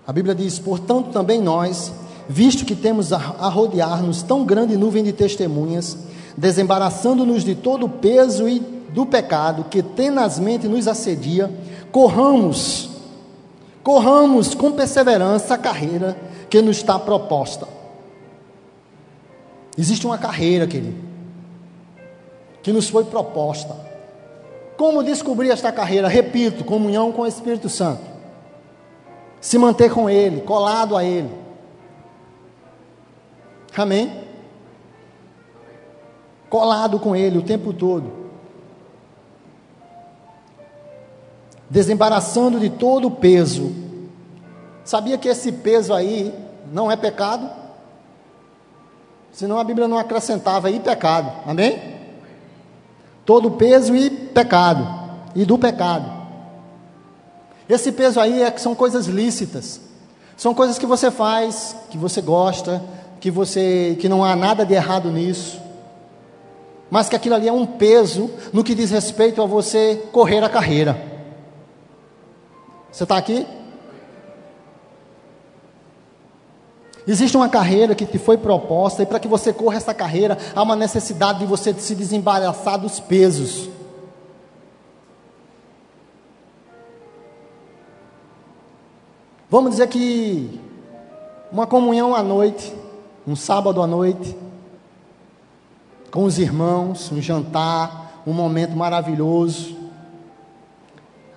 [0.05, 1.93] A Bíblia diz: Portanto, também nós,
[2.27, 5.97] visto que temos a rodear-nos tão grande nuvem de testemunhas,
[6.35, 11.49] desembaraçando-nos de todo o peso e do pecado que tenazmente nos assedia,
[11.89, 12.90] corramos,
[13.84, 16.17] corramos com perseverança a carreira
[16.50, 17.67] que nos está proposta.
[19.78, 20.98] Existe uma carreira, querido,
[22.62, 23.76] que nos foi proposta.
[24.78, 26.08] Como descobrir esta carreira?
[26.08, 28.02] Repito, comunhão com o Espírito Santo.
[29.39, 31.30] Se manter com Ele, colado a Ele.
[33.76, 34.12] Amém?
[36.50, 38.20] Colado com Ele o tempo todo.
[41.71, 43.71] Desembaraçando de todo o peso.
[44.84, 46.34] Sabia que esse peso aí
[46.69, 47.49] não é pecado?
[49.31, 51.31] Senão a Bíblia não acrescentava aí pecado.
[51.47, 51.81] Amém?
[53.25, 54.86] Todo peso e pecado.
[55.34, 56.12] E do pecado.
[57.69, 59.79] Esse peso aí é que são coisas lícitas.
[60.36, 62.84] São coisas que você faz, que você gosta,
[63.21, 65.62] que você que não há nada de errado nisso,
[66.89, 70.49] mas que aquilo ali é um peso no que diz respeito a você correr a
[70.49, 71.11] carreira.
[72.91, 73.47] Você está aqui?
[77.08, 80.62] Existe uma carreira que te foi proposta, e para que você corra essa carreira, há
[80.62, 83.69] uma necessidade de você se desembaraçar dos pesos.
[89.49, 90.62] Vamos dizer que
[91.51, 92.73] uma comunhão à noite,
[93.27, 94.38] um sábado à noite,
[96.12, 99.81] com os irmãos, um jantar, um momento maravilhoso.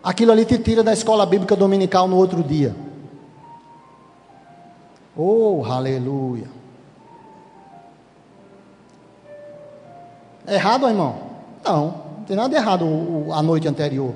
[0.05, 2.77] Aquilo ali te tira da escola bíblica dominical no outro dia.
[5.17, 6.47] Oh, aleluia.
[10.47, 11.17] É errado, irmão?
[11.64, 11.87] Não,
[12.19, 12.85] não tem nada errado
[13.33, 14.14] a noite anterior.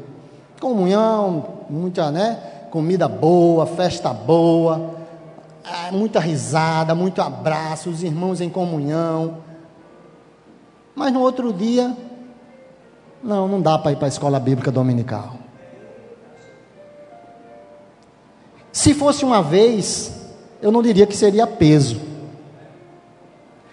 [0.60, 2.38] Comunhão, muita, né?
[2.70, 4.90] Comida boa, festa boa,
[5.64, 9.38] ah, muita risada, muito abraço, os irmãos em comunhão.
[10.94, 11.96] Mas no outro dia,
[13.22, 15.47] não, não dá para ir para a escola bíblica dominical.
[18.72, 20.12] Se fosse uma vez,
[20.60, 22.00] eu não diria que seria peso.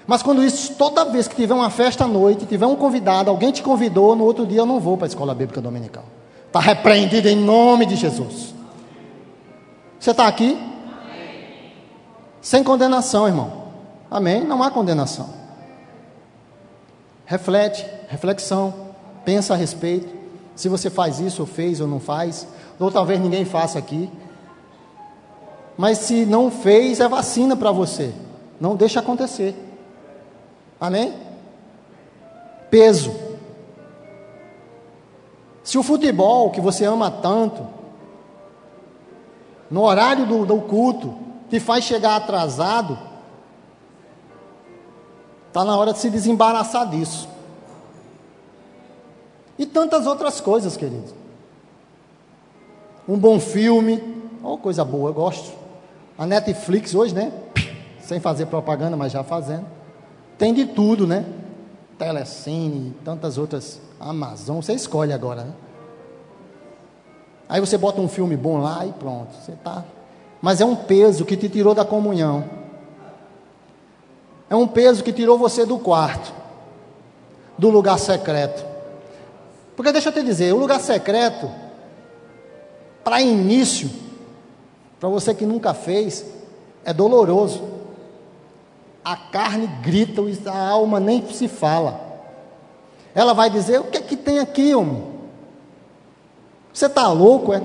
[0.07, 3.51] Mas quando isso, toda vez que tiver uma festa à noite, tiver um convidado, alguém
[3.51, 6.03] te convidou, no outro dia eu não vou para a escola bíblica dominical.
[6.47, 8.53] Está repreendido em nome de Jesus.
[9.99, 10.57] Você está aqui?
[12.39, 13.65] Sem condenação, irmão.
[14.09, 14.43] Amém?
[14.43, 15.27] Não há condenação.
[17.25, 18.73] Reflete, reflexão,
[19.25, 20.13] pensa a respeito.
[20.55, 22.47] Se você faz isso, ou fez, ou não faz.
[22.79, 24.09] Ou talvez ninguém faça aqui.
[25.77, 28.13] Mas se não fez, é vacina para você.
[28.59, 29.55] Não deixa acontecer.
[30.79, 31.13] Amém?
[32.69, 33.13] Peso.
[35.63, 37.67] Se o futebol que você ama tanto,
[39.69, 41.13] no horário do, do culto,
[41.49, 42.97] te faz chegar atrasado,
[45.47, 47.27] está na hora de se desembaraçar disso.
[49.57, 51.13] E tantas outras coisas, queridos.
[53.07, 55.64] Um bom filme, oh, coisa boa, eu gosto.
[56.17, 57.31] A Netflix hoje, né?
[57.99, 59.65] Sem fazer propaganda, mas já fazendo.
[60.37, 61.25] Tem de tudo, né?
[61.97, 63.81] Telecine, tantas outras.
[63.99, 65.53] Amazon, você escolhe agora, né?
[67.47, 69.83] Aí você bota um filme bom lá e pronto, você está
[70.45, 72.43] mas é um peso que te tirou da comunhão.
[74.47, 76.31] É um peso que tirou você do quarto,
[77.57, 78.63] do lugar secreto.
[79.75, 81.49] Porque deixa eu te dizer, o lugar secreto,
[83.03, 83.89] para início,
[85.05, 86.25] para você que nunca fez,
[86.83, 87.61] é doloroso.
[89.03, 92.01] A carne grita, a alma nem se fala.
[93.13, 95.03] Ela vai dizer: O que é que tem aqui, homem?
[96.73, 97.61] Você está louco, é?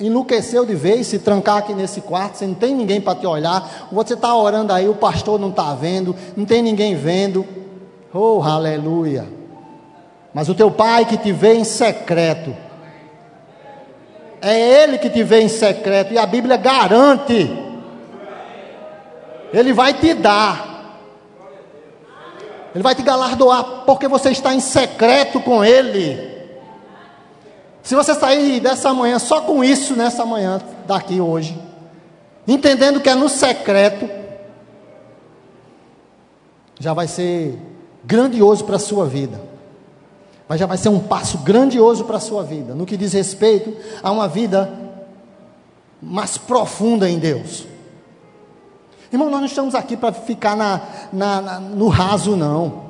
[0.00, 3.88] enlouqueceu de vez, se trancar aqui nesse quarto, você não tem ninguém para te olhar,
[3.92, 7.44] você está orando aí, o pastor não está vendo, não tem ninguém vendo.
[8.14, 9.28] Oh, aleluia!
[10.32, 12.56] Mas o teu pai que te vê em secreto,
[14.42, 17.48] é ele que te vê em secreto, e a Bíblia garante,
[19.52, 20.98] ele vai te dar,
[22.74, 26.32] ele vai te galardoar, porque você está em secreto com ele.
[27.82, 31.56] Se você sair dessa manhã só com isso nessa manhã, daqui hoje,
[32.46, 34.08] entendendo que é no secreto,
[36.80, 37.56] já vai ser
[38.04, 39.51] grandioso para a sua vida.
[40.52, 43.74] Mas já vai ser um passo grandioso para a sua vida, no que diz respeito
[44.02, 44.70] a uma vida
[45.98, 47.64] mais profunda em Deus.
[49.10, 52.82] Irmão, nós não estamos aqui para ficar na, na, na, no raso, não.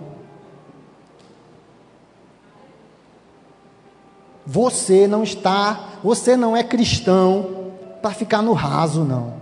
[4.45, 7.71] Você não está, você não é cristão
[8.03, 9.35] para ficar no raso, não.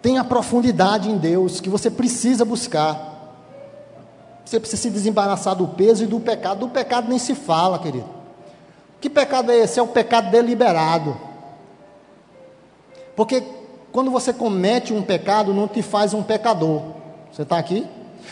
[0.00, 3.13] Tem a profundidade em Deus que você precisa buscar.
[4.54, 6.60] Você precisa se desembaraçar do peso e do pecado.
[6.60, 8.08] Do pecado nem se fala, querido.
[9.00, 9.80] Que pecado é esse?
[9.80, 11.16] É o pecado deliberado.
[13.16, 13.42] Porque
[13.90, 16.82] quando você comete um pecado, não te faz um pecador.
[17.32, 17.84] Você está aqui?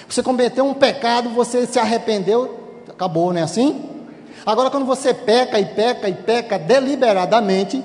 [0.08, 3.84] Você cometeu um pecado, você se arrependeu, acabou, não é assim?
[4.46, 7.82] Agora, quando você peca e peca e peca deliberadamente,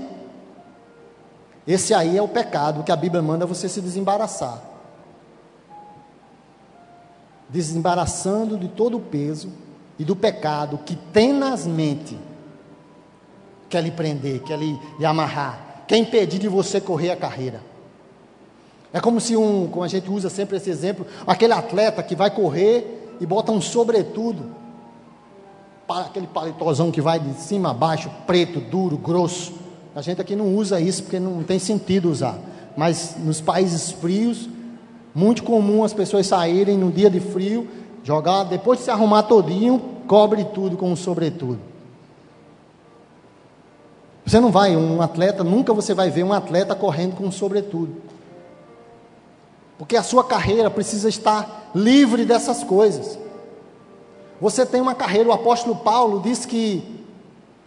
[1.68, 4.62] esse aí é o pecado que a Bíblia manda você se desembaraçar.
[7.50, 9.50] Desembaraçando de todo o peso
[9.98, 12.18] e do pecado que tenazmente
[13.70, 17.62] quer lhe prender, quer lhe, lhe amarrar quer impedir de você correr a carreira.
[18.92, 22.30] É como se um, como a gente usa sempre esse exemplo, aquele atleta que vai
[22.30, 24.56] correr e bota um sobretudo,
[25.88, 29.54] aquele paletózão que vai de cima a baixo, preto, duro, grosso.
[29.96, 32.38] A gente aqui não usa isso porque não tem sentido usar.
[32.76, 34.50] Mas nos países frios,
[35.18, 37.68] muito comum as pessoas saírem no dia de frio,
[38.04, 41.60] jogar, depois de se arrumar todinho, cobre tudo com um sobretudo.
[44.24, 47.96] Você não vai, um atleta, nunca você vai ver um atleta correndo com um sobretudo.
[49.80, 53.18] Porque a sua carreira precisa estar livre dessas coisas.
[54.40, 57.04] Você tem uma carreira, o apóstolo Paulo diz que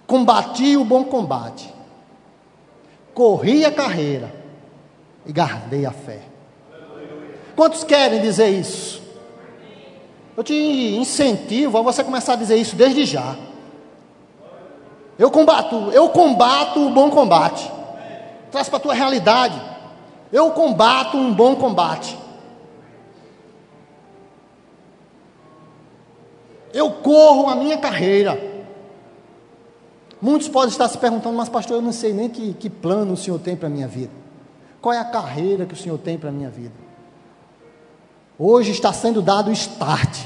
[0.07, 1.74] combati o bom combate,
[3.12, 4.32] corri a carreira
[5.26, 6.30] e guardei a fé.
[7.61, 9.03] Quantos querem dizer isso?
[10.35, 13.37] Eu te incentivo a você começar a dizer isso desde já.
[15.19, 17.71] Eu combato, eu combato o bom combate.
[18.51, 19.61] Traz para a tua realidade.
[20.33, 22.17] Eu combato um bom combate.
[26.73, 28.41] Eu corro a minha carreira.
[30.19, 33.19] Muitos podem estar se perguntando, mas pastor, eu não sei nem que, que plano o
[33.19, 34.13] Senhor tem para a minha vida.
[34.81, 36.89] Qual é a carreira que o Senhor tem para a minha vida?
[38.43, 40.16] Hoje está sendo dado o start.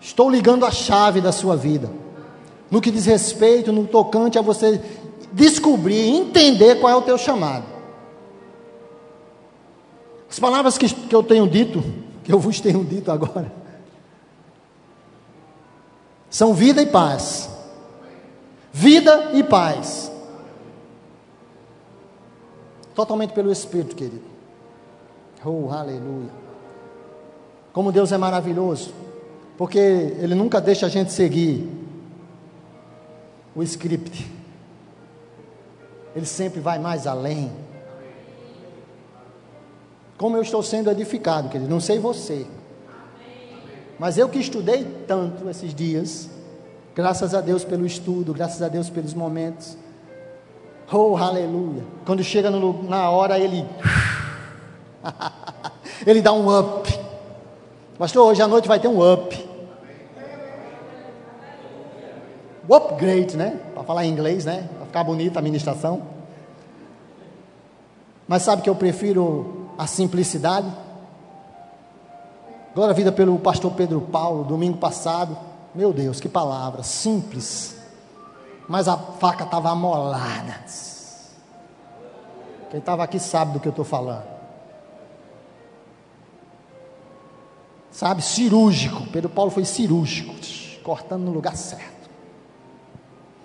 [0.00, 1.88] Estou ligando a chave da sua vida
[2.68, 4.82] no que diz respeito, no tocante a você
[5.30, 7.66] descobrir, entender qual é o teu chamado.
[10.28, 11.84] As palavras que, que eu tenho dito,
[12.24, 13.52] que eu vos tenho dito agora,
[16.28, 17.48] são vida e paz.
[18.72, 20.10] Vida e paz.
[22.92, 24.31] Totalmente pelo Espírito, querido.
[25.44, 26.30] Oh, aleluia.
[27.72, 28.92] Como Deus é maravilhoso.
[29.56, 31.68] Porque Ele nunca deixa a gente seguir
[33.54, 34.30] o script.
[36.14, 37.50] Ele sempre vai mais além.
[40.16, 42.46] Como eu estou sendo edificado, querido, não sei você.
[43.98, 46.30] Mas eu que estudei tanto esses dias,
[46.94, 49.76] graças a Deus pelo estudo, graças a Deus pelos momentos.
[50.92, 51.82] Oh, aleluia.
[52.04, 53.66] Quando chega no, na hora, ele.
[56.06, 57.00] ele dá um up.
[57.98, 59.52] Pastor, hoje à noite vai ter um up.
[62.70, 63.60] upgrade, né?
[63.74, 64.68] Para falar em inglês, né?
[64.76, 66.02] Para ficar bonita a ministração.
[68.26, 70.72] Mas sabe que eu prefiro a simplicidade?
[72.74, 75.36] Glória a vida pelo pastor Pedro Paulo, domingo passado.
[75.74, 77.76] Meu Deus, que palavra, simples.
[78.68, 80.62] Mas a faca estava amolada.
[82.70, 84.41] Quem estava aqui sabe do que eu estou falando.
[87.92, 89.06] Sabe, cirúrgico.
[89.12, 90.34] Pedro Paulo foi cirúrgico,
[90.82, 92.10] cortando no lugar certo.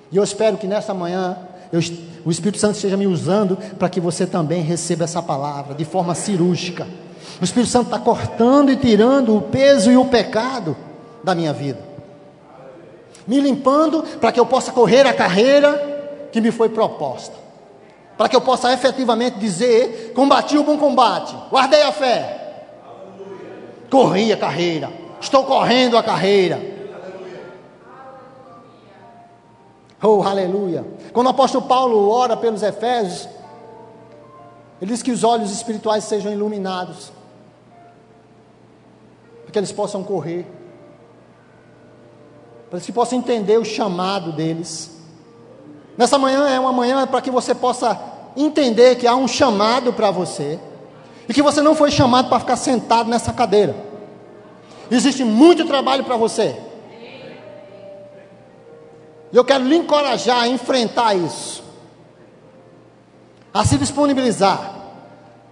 [0.10, 1.38] E eu espero que nesta manhã
[1.72, 1.82] eu,
[2.26, 6.16] o Espírito Santo esteja me usando para que você também receba essa palavra de forma
[6.16, 6.88] cirúrgica.
[7.42, 10.76] O Espírito Santo está cortando e tirando o peso e o pecado
[11.24, 11.80] da minha vida,
[13.28, 17.36] me limpando para que eu possa correr a carreira que me foi proposta,
[18.18, 22.37] para que eu possa efetivamente dizer: combati o bom combate, guardei a fé,
[23.90, 26.78] corri a carreira, estou correndo a carreira
[30.02, 30.86] Oh, aleluia.
[31.12, 33.28] Quando o apóstolo Paulo ora pelos Efésios,
[34.80, 37.12] ele diz que os olhos espirituais sejam iluminados,
[39.44, 40.46] para que eles possam correr.
[42.70, 44.92] para que possa entender o chamado deles.
[45.98, 47.98] Nessa manhã é uma manhã para que você possa
[48.36, 50.60] entender que há um chamado para você
[51.28, 53.76] e que você não foi chamado para ficar sentado nessa cadeira.
[54.90, 56.56] Existe muito trabalho para você.
[59.32, 61.62] E eu quero lhe encorajar a enfrentar isso,
[63.54, 64.76] a se disponibilizar.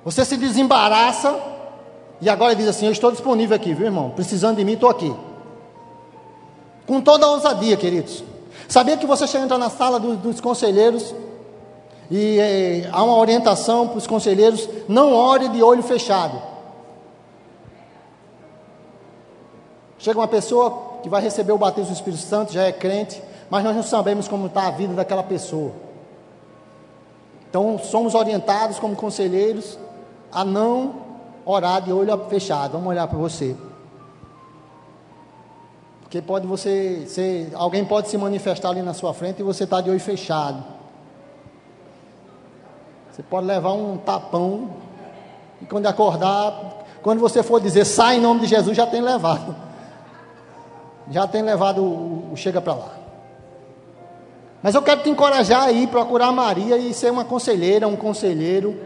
[0.05, 1.37] Você se desembaraça
[2.21, 4.11] e agora diz assim: Eu estou disponível aqui, viu irmão?
[4.11, 5.13] Precisando de mim, estou aqui.
[6.87, 8.23] Com toda a ousadia, queridos.
[8.67, 11.13] Sabia que você entra na sala do, dos conselheiros
[12.09, 16.41] e é, há uma orientação para os conselheiros: não ore de olho fechado.
[19.97, 23.63] Chega uma pessoa que vai receber o batismo do Espírito Santo, já é crente, mas
[23.63, 25.71] nós não sabemos como está a vida daquela pessoa.
[27.49, 29.79] Então, somos orientados como conselheiros
[30.31, 30.95] a não
[31.45, 32.73] orar de olho fechado.
[32.73, 33.55] Vamos olhar para você.
[36.01, 39.79] Porque pode você ser, alguém pode se manifestar ali na sua frente e você está
[39.81, 40.74] de olho fechado.
[43.15, 44.71] Você pode levar um tapão
[45.61, 49.55] e quando acordar, quando você for dizer sai em nome de Jesus, já tem levado.
[51.09, 52.91] Já tem levado o, o chega para lá.
[54.61, 58.77] Mas eu quero te encorajar a ir procurar Maria e ser uma conselheira, um conselheiro,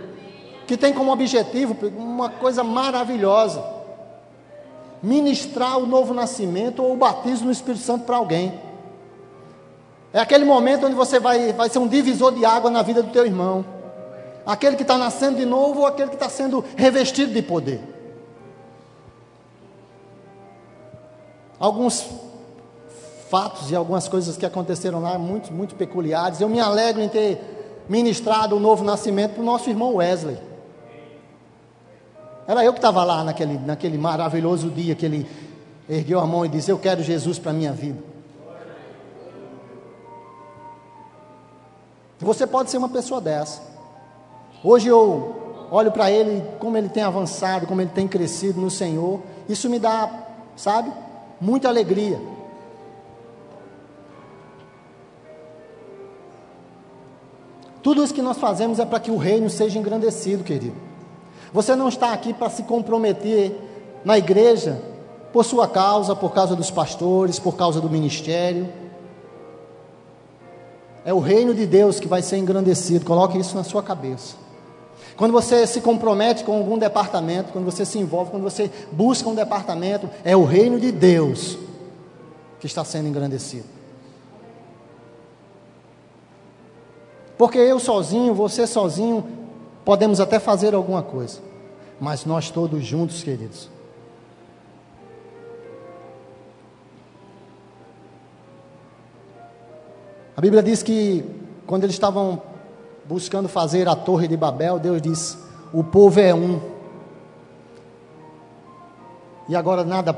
[0.68, 3.64] que tem como objetivo uma coisa maravilhosa:
[5.02, 8.62] ministrar o novo nascimento ou o batismo no Espírito Santo para alguém.
[10.14, 13.12] É aquele momento onde você vai, vai ser um divisor de água na vida do
[13.12, 13.79] teu irmão.
[14.50, 17.80] Aquele que está nascendo de novo ou aquele que está sendo revestido de poder.
[21.60, 22.04] Alguns
[23.30, 26.42] fatos e algumas coisas que aconteceram lá, muito, muito peculiares.
[26.42, 30.40] Eu me alegro em ter ministrado o novo nascimento para o nosso irmão Wesley.
[32.48, 35.30] Era eu que estava lá naquele, naquele maravilhoso dia que ele
[35.88, 38.02] ergueu a mão e disse: Eu quero Jesus para a minha vida.
[42.18, 43.69] Você pode ser uma pessoa dessa.
[44.64, 49.22] Hoje eu olho para ele, como ele tem avançado, como ele tem crescido no Senhor.
[49.48, 50.10] Isso me dá,
[50.56, 50.92] sabe,
[51.40, 52.20] muita alegria.
[57.82, 60.76] Tudo isso que nós fazemos é para que o reino seja engrandecido, querido.
[61.54, 63.56] Você não está aqui para se comprometer
[64.04, 64.82] na igreja
[65.32, 68.68] por sua causa, por causa dos pastores, por causa do ministério.
[71.06, 73.06] É o reino de Deus que vai ser engrandecido.
[73.06, 74.49] Coloque isso na sua cabeça.
[75.20, 79.36] Quando você se compromete com algum departamento, quando você se envolve, quando você busca um
[79.36, 81.58] departamento, é o reino de Deus
[82.58, 83.66] que está sendo engrandecido.
[87.38, 89.28] Porque eu sozinho, você sozinho,
[89.84, 91.42] podemos até fazer alguma coisa,
[92.00, 93.70] mas nós todos juntos, queridos.
[100.38, 101.26] A Bíblia diz que
[101.68, 102.42] quando eles estavam
[103.10, 105.36] buscando fazer a Torre de Babel, Deus diz:
[105.74, 106.62] o povo é um.
[109.48, 110.16] E agora nada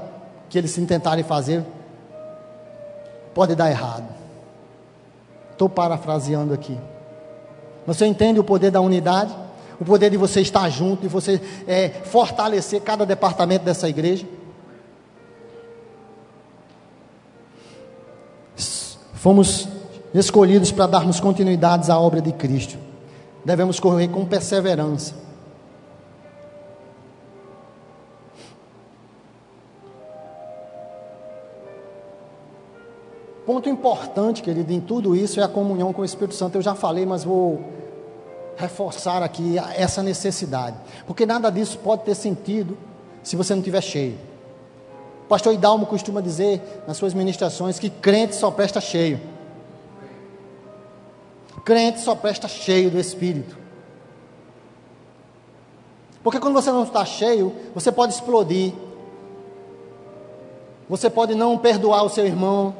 [0.49, 1.63] que eles tentarem fazer
[3.33, 4.13] pode dar errado.
[5.53, 6.77] Estou parafraseando aqui.
[7.87, 9.33] Você entende o poder da unidade?
[9.79, 14.27] O poder de você estar junto, de você é, fortalecer cada departamento dessa igreja?
[19.13, 19.67] Fomos
[20.13, 22.77] escolhidos para darmos continuidades à obra de Cristo.
[23.43, 25.15] Devemos correr com perseverança.
[33.45, 36.55] Ponto importante, querido, em tudo isso é a comunhão com o Espírito Santo.
[36.55, 37.59] Eu já falei, mas vou
[38.55, 40.77] reforçar aqui essa necessidade.
[41.07, 42.77] Porque nada disso pode ter sentido
[43.23, 44.17] se você não estiver cheio.
[45.25, 49.19] O pastor Hidalmo costuma dizer nas suas ministrações que crente só presta cheio.
[51.63, 53.57] Crente só presta cheio do Espírito.
[56.23, 58.73] Porque quando você não está cheio, você pode explodir.
[60.87, 62.75] Você pode não perdoar o seu irmão,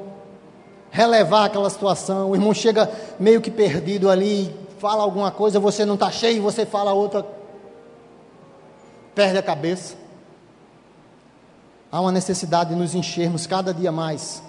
[0.89, 2.31] relevar aquela situação.
[2.31, 6.65] O irmão chega meio que perdido ali, fala alguma coisa, você não está cheio, você
[6.65, 7.25] fala outra,
[9.15, 9.95] perde a cabeça.
[11.91, 14.41] Há uma necessidade de nos enchermos cada dia mais.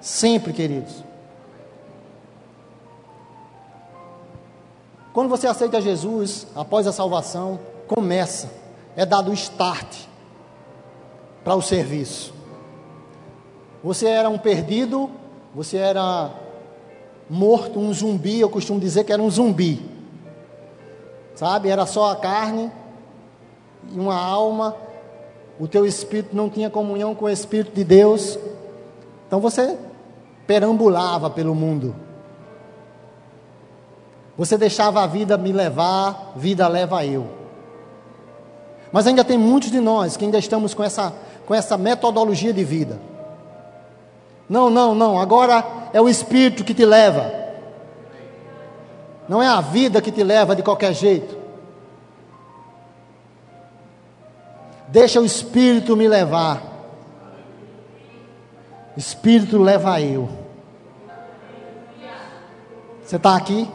[0.00, 1.07] Sempre, queridos.
[5.12, 8.50] Quando você aceita Jesus, após a salvação, começa,
[8.94, 10.04] é dado o start
[11.42, 12.34] para o serviço.
[13.82, 15.10] Você era um perdido,
[15.54, 16.30] você era
[17.30, 19.80] morto, um zumbi, eu costumo dizer que era um zumbi.
[21.34, 21.68] Sabe?
[21.68, 22.70] Era só a carne
[23.92, 24.76] e uma alma.
[25.58, 28.38] O teu espírito não tinha comunhão com o espírito de Deus.
[29.26, 29.78] Então você
[30.46, 31.94] perambulava pelo mundo.
[34.38, 37.26] Você deixava a vida me levar, vida leva eu.
[38.92, 41.12] Mas ainda tem muitos de nós que ainda estamos com essa,
[41.44, 43.00] com essa metodologia de vida.
[44.48, 47.30] Não, não, não, agora é o Espírito que te leva.
[49.28, 51.36] Não é a vida que te leva de qualquer jeito.
[54.86, 56.62] Deixa o Espírito me levar.
[58.96, 60.28] Espírito leva eu.
[63.04, 63.68] Você está aqui?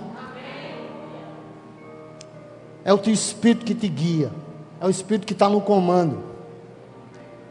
[2.85, 4.31] É o teu Espírito que te guia.
[4.79, 6.23] É o Espírito que está no comando.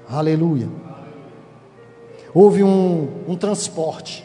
[0.09, 0.69] Aleluia.
[2.35, 4.25] Houve um, um transporte.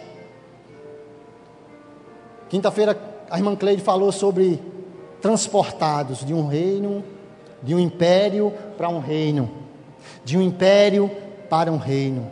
[2.50, 2.98] Quinta-feira
[3.30, 4.62] a irmã Cleide falou sobre
[5.22, 7.04] transportados de um reino,
[7.62, 9.50] de um império para um reino,
[10.24, 11.10] de um império
[11.50, 12.30] para um reino.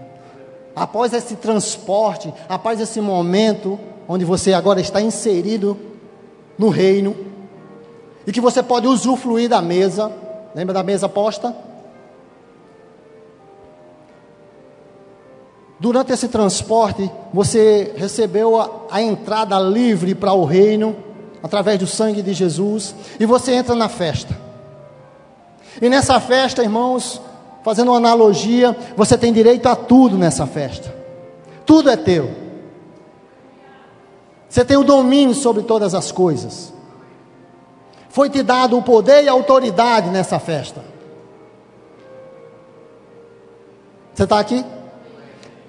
[0.76, 5.78] Após esse transporte, após esse momento onde você agora está inserido
[6.58, 7.16] no reino
[8.26, 10.12] e que você pode usufruir da mesa,
[10.54, 11.56] lembra da mesa posta?
[15.80, 20.96] Durante esse transporte, você recebeu a, a entrada livre para o reino,
[21.44, 24.36] através do sangue de Jesus, e você entra na festa.
[25.82, 27.22] E nessa festa, irmãos,
[27.64, 30.96] fazendo uma analogia, você tem direito a tudo nessa festa.
[31.66, 32.32] Tudo é teu.
[34.48, 36.75] Você tem o domínio sobre todas as coisas.
[38.16, 40.82] Foi te dado o poder e a autoridade nessa festa.
[44.14, 44.64] Você está aqui?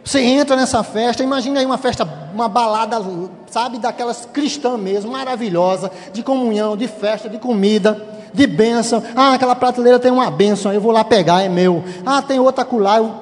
[0.05, 2.99] Você entra nessa festa, imagine aí uma festa, uma balada,
[3.51, 8.01] sabe, daquelas cristã mesmo, maravilhosa, de comunhão, de festa, de comida,
[8.33, 9.03] de bênção.
[9.17, 11.83] Ah, aquela prateleira tem uma bênção, eu vou lá pegar, é meu.
[12.07, 12.99] Ah, tem outra acolá.
[12.99, 13.13] Eu...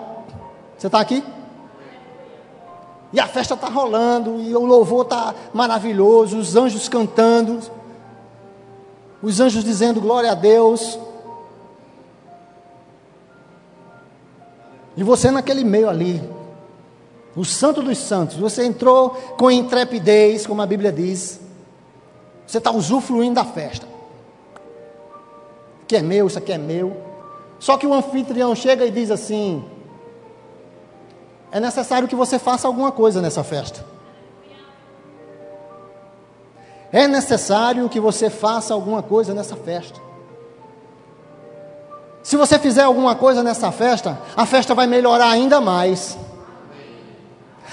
[0.76, 1.24] Você está aqui?
[3.10, 7.60] E a festa está rolando, e o louvor está maravilhoso, os anjos cantando,
[9.24, 10.98] os anjos dizendo glória a Deus.
[14.94, 16.22] E você naquele meio ali,
[17.34, 21.40] o santo dos santos, você entrou com intrepidez, como a Bíblia diz.
[22.46, 23.88] Você está usufruindo da festa.
[25.88, 26.94] Que é meu, isso aqui é meu.
[27.58, 29.64] Só que o anfitrião chega e diz assim:
[31.50, 33.93] é necessário que você faça alguma coisa nessa festa.
[36.94, 39.98] É necessário que você faça alguma coisa nessa festa.
[42.22, 46.16] Se você fizer alguma coisa nessa festa, a festa vai melhorar ainda mais.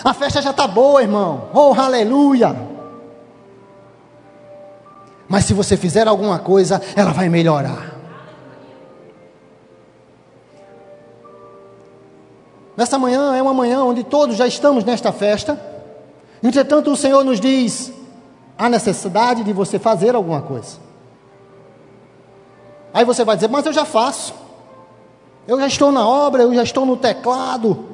[0.03, 1.49] A festa já está boa, irmão.
[1.53, 2.67] Oh, aleluia.
[5.29, 7.93] Mas se você fizer alguma coisa, ela vai melhorar.
[12.75, 15.61] Nessa manhã é uma manhã onde todos já estamos nesta festa.
[16.41, 18.00] Entretanto, o Senhor nos diz:
[18.57, 20.77] há necessidade de você fazer alguma coisa.
[22.93, 24.33] Aí você vai dizer: Mas eu já faço.
[25.47, 27.85] Eu já estou na obra, eu já estou no teclado.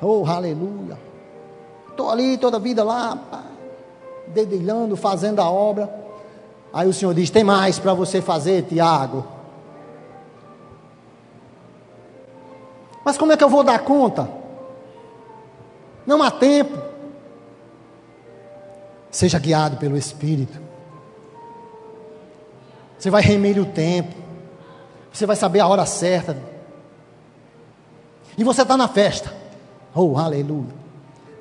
[0.00, 0.98] Oh, aleluia.
[1.88, 3.18] Estou ali toda a vida lá,
[4.28, 5.92] dedilhando, fazendo a obra.
[6.72, 9.24] Aí o Senhor diz: Tem mais para você fazer, Tiago.
[13.04, 14.28] Mas como é que eu vou dar conta?
[16.06, 16.89] Não há tempo.
[19.10, 20.60] Seja guiado pelo Espírito.
[22.98, 24.14] Você vai remir o tempo.
[25.12, 26.36] Você vai saber a hora certa.
[28.36, 29.34] E você está na festa.
[29.94, 30.80] Oh, aleluia.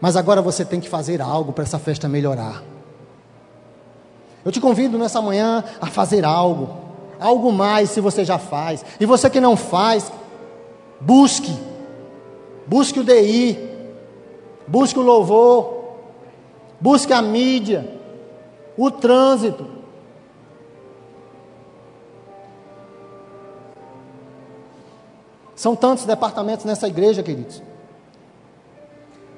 [0.02, 2.64] Mas agora você tem que fazer algo para essa festa melhorar.
[4.44, 6.70] Eu te convido nessa manhã a fazer algo,
[7.20, 8.86] algo mais se você já faz.
[9.00, 10.12] E você que não faz,
[11.00, 11.56] busque.
[12.66, 13.58] Busque o DI,
[14.68, 15.79] busque o louvor,
[16.80, 18.00] busque a mídia,
[18.78, 19.66] o trânsito.
[25.56, 27.62] São tantos departamentos nessa igreja, queridos.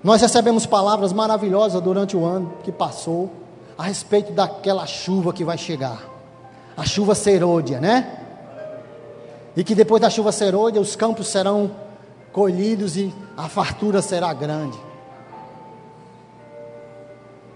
[0.04, 3.32] Nós recebemos palavras maravilhosas durante o ano que passou
[3.78, 6.04] a respeito daquela chuva que vai chegar.
[6.78, 8.20] A chuva serôdia, né?
[9.56, 11.72] E que depois da chuva serôdia os campos serão
[12.32, 14.78] colhidos e a fartura será grande.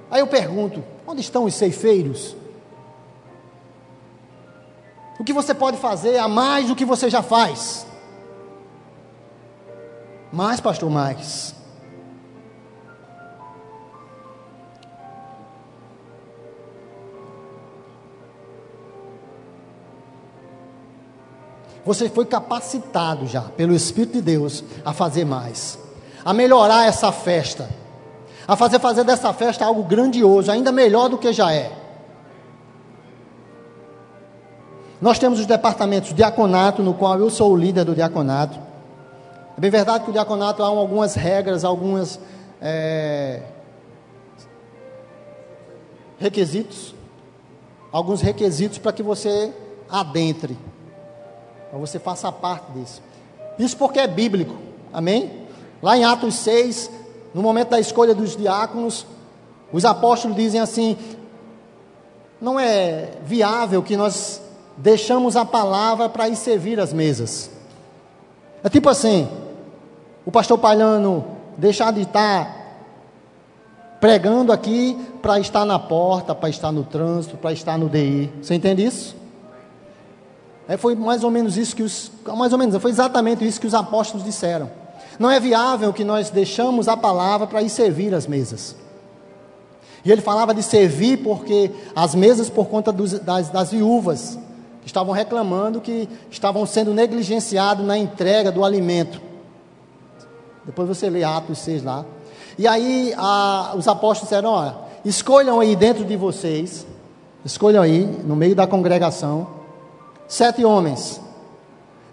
[0.10, 2.36] Aí eu pergunto: onde estão os ceifeiros?
[5.20, 7.86] O que você pode fazer a mais do que você já faz?
[10.32, 11.56] Mais, pastor, mais.
[21.86, 25.78] Você foi capacitado já pelo Espírito de Deus a fazer mais,
[26.26, 27.70] a melhorar essa festa,
[28.48, 31.72] a fazer fazer dessa festa algo grandioso, ainda melhor do que já é.
[35.02, 38.58] Nós temos os departamentos diaconato, no qual eu sou o líder do diaconato.
[39.58, 42.20] É bem verdade que o diaconato há algumas regras, algumas
[42.62, 43.42] é,
[46.20, 46.96] requisitos,
[47.92, 49.54] alguns requisitos para que você
[49.90, 50.58] adentre,
[51.70, 53.02] para você faça parte disso.
[53.58, 54.56] Isso porque é bíblico,
[54.92, 55.46] amém?
[55.82, 56.90] Lá em Atos 6,
[57.36, 59.06] no momento da escolha dos diáconos,
[59.70, 60.96] os apóstolos dizem assim:
[62.40, 64.42] não é viável que nós
[64.78, 67.52] deixamos a palavra para ir servir as mesas.
[68.64, 69.28] É tipo assim,
[70.26, 71.26] o pastor Palhano
[71.58, 72.56] deixar de estar
[74.00, 78.32] pregando aqui para estar na porta, para estar no trânsito, para estar no DI.
[78.42, 79.14] Você entende isso?
[80.70, 83.68] É, foi mais ou menos isso que os, mais ou menos, foi exatamente isso que
[83.68, 84.85] os apóstolos disseram.
[85.18, 88.76] Não é viável que nós deixamos a palavra para ir servir as mesas.
[90.04, 94.38] E ele falava de servir porque as mesas, por conta dos, das, das viúvas,
[94.86, 99.20] estavam reclamando que estavam sendo negligenciados na entrega do alimento.
[100.64, 102.06] Depois você lê Atos 6 lá.
[102.58, 106.86] E aí a, os apóstolos disseram: olha, escolham aí dentro de vocês,
[107.44, 109.48] escolham aí, no meio da congregação,
[110.28, 111.20] sete homens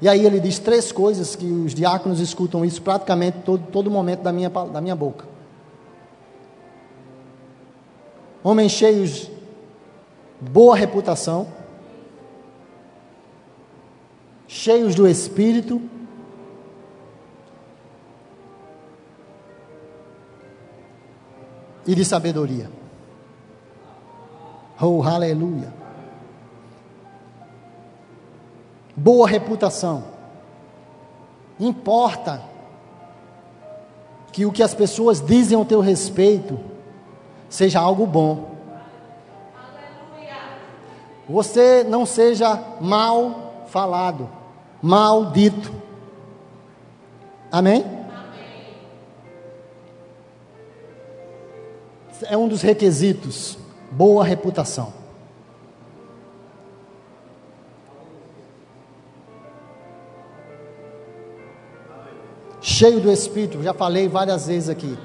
[0.03, 4.21] e aí ele diz três coisas que os diáconos escutam isso praticamente todo, todo momento
[4.21, 5.25] da minha, da minha boca.
[8.43, 9.31] Homens cheios,
[10.41, 11.47] boa reputação,
[14.49, 15.81] cheios do Espírito,
[21.87, 22.71] e de sabedoria.
[24.81, 25.82] Oh, aleluia.
[28.97, 30.05] Boa reputação.
[31.59, 32.43] Importa
[34.33, 36.59] que o que as pessoas dizem ao teu respeito
[37.49, 38.53] seja algo bom.
[41.29, 44.29] Você não seja mal falado,
[44.83, 45.73] mal dito.
[47.51, 47.85] Amém?
[52.23, 53.59] É um dos requisitos,
[53.91, 55.02] boa reputação.
[62.83, 64.99] Cheio do Espírito, já falei várias vezes aqui.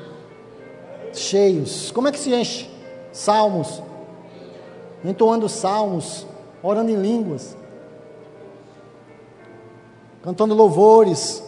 [1.13, 1.91] Cheios.
[1.91, 2.67] Como é que se enche?
[3.11, 3.83] Salmos,
[5.05, 6.25] entoando salmos,
[6.63, 7.55] orando em línguas,
[10.23, 11.43] cantando louvores,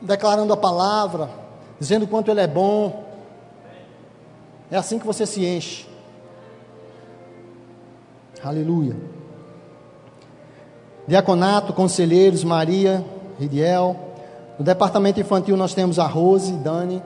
[0.00, 1.28] declarando a palavra,
[1.78, 3.04] dizendo quanto Ele é bom.
[4.70, 5.86] É assim que você se enche.
[8.42, 8.96] Aleluia.
[11.06, 13.04] Diaconato, conselheiros, Maria,
[13.38, 14.09] Ridiel.
[14.60, 17.02] No departamento infantil nós temos a Rose, Dani.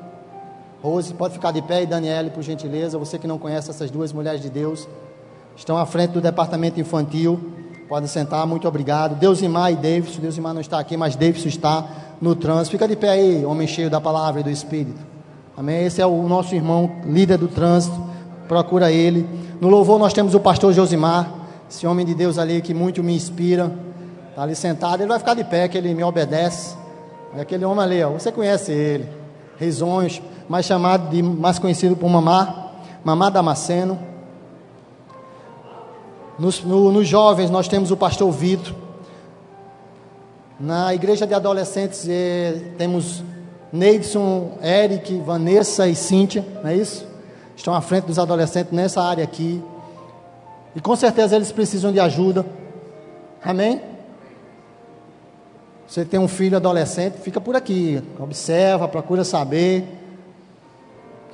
[0.83, 2.99] Rose, pode ficar de pé e Daniele, por gentileza.
[2.99, 4.89] Você que não conhece essas duas mulheres de Deus,
[5.55, 7.39] estão à frente do departamento infantil.
[7.89, 9.15] Podem sentar, muito obrigado.
[9.15, 10.21] Deusimar e Davidson.
[10.21, 11.87] Deusimar não está aqui, mas Davidson está
[12.21, 12.73] no trânsito.
[12.73, 14.99] Fica de pé aí, homem cheio da palavra e do Espírito.
[15.57, 15.87] Amém?
[15.87, 17.97] Esse é o nosso irmão, líder do trânsito.
[18.49, 19.29] Procura ele.
[19.61, 21.33] No louvor nós temos o pastor Josimar,
[21.71, 23.73] esse homem de Deus ali que muito me inspira.
[24.31, 25.03] Está ali sentado.
[25.03, 26.83] Ele vai ficar de pé, que ele me obedece.
[27.37, 29.09] É aquele homem ali, ó, você conhece ele.
[29.59, 32.71] Risonhos, mais chamado de mais conhecido por Mamá,
[33.05, 33.99] Mamá Damasceno.
[36.39, 38.75] Nos, no, nos jovens nós temos o pastor Vitor.
[40.59, 43.23] Na igreja de adolescentes eh, temos
[43.73, 47.07] Neidson, Eric, Vanessa e Cíntia, não é isso?
[47.57, 49.63] Estão à frente dos adolescentes nessa área aqui.
[50.77, 52.47] E com certeza eles precisam de ajuda.
[53.45, 53.94] Amém?
[55.87, 59.85] Você tem um filho adolescente, fica por aqui, observa, procura saber.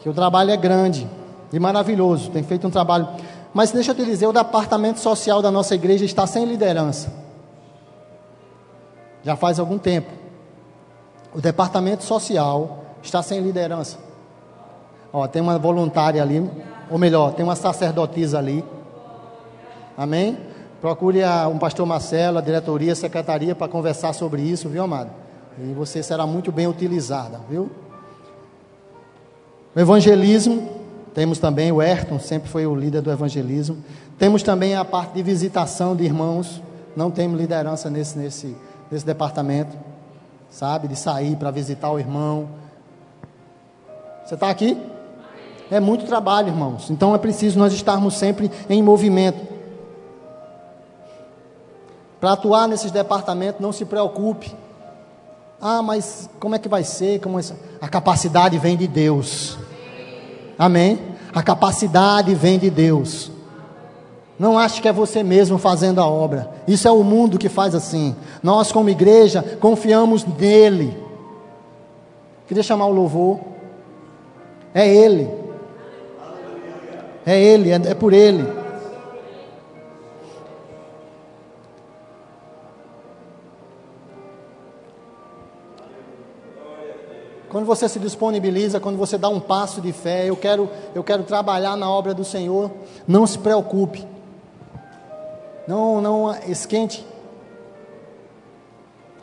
[0.02, 1.08] Que o trabalho é grande
[1.52, 3.08] e maravilhoso, tem feito um trabalho.
[3.52, 7.12] Mas deixa eu te dizer, o departamento social da nossa igreja está sem liderança.
[9.22, 10.10] Já faz algum tempo.
[11.34, 13.98] O departamento social está sem liderança.
[15.12, 16.48] Ó, tem uma voluntária ali,
[16.90, 18.64] ou melhor, tem uma sacerdotisa ali.
[19.96, 20.49] Amém?
[20.80, 25.10] Procure a, um pastor Marcelo, a diretoria, a secretaria para conversar sobre isso, viu, amado?
[25.58, 27.70] E você será muito bem utilizada, viu?
[29.76, 30.68] O evangelismo,
[31.14, 33.76] temos também o Ayrton, sempre foi o líder do evangelismo.
[34.18, 36.62] Temos também a parte de visitação de irmãos,
[36.96, 38.56] não temos liderança nesse, nesse,
[38.90, 39.76] nesse departamento,
[40.50, 40.88] sabe?
[40.88, 42.48] De sair para visitar o irmão.
[44.24, 44.76] Você está aqui?
[45.70, 46.90] É muito trabalho, irmãos.
[46.90, 49.49] Então é preciso nós estarmos sempre em movimento.
[52.20, 54.54] Para atuar nesses departamentos, não se preocupe.
[55.60, 57.20] Ah, mas como é que vai ser?
[57.20, 57.42] Como é...
[57.80, 59.58] A capacidade vem de Deus.
[60.58, 60.98] Amém?
[61.34, 63.30] A capacidade vem de Deus.
[64.38, 66.50] Não ache que é você mesmo fazendo a obra.
[66.66, 68.16] Isso é o mundo que faz assim.
[68.42, 70.96] Nós, como igreja, confiamos nele.
[72.46, 73.38] Queria chamar o louvor.
[74.74, 75.28] É Ele.
[77.24, 78.59] É Ele, é, é por Ele.
[87.50, 91.24] Quando você se disponibiliza, quando você dá um passo de fé, eu quero, eu quero
[91.24, 92.70] trabalhar na obra do Senhor,
[93.08, 94.06] não se preocupe.
[95.66, 97.04] Não, não esquente.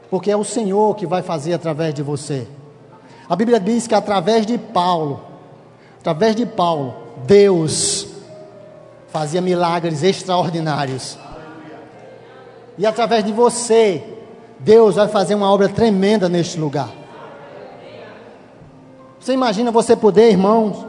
[0.10, 2.46] Porque é o Senhor que vai fazer através de você.
[3.30, 5.22] A Bíblia diz que através de Paulo,
[5.98, 8.08] através de Paulo, Deus
[9.08, 11.18] fazia milagres extraordinários.
[12.78, 14.04] E através de você,
[14.60, 17.07] Deus vai fazer uma obra tremenda neste lugar.
[19.28, 20.86] Você imagina você poder, irmãos,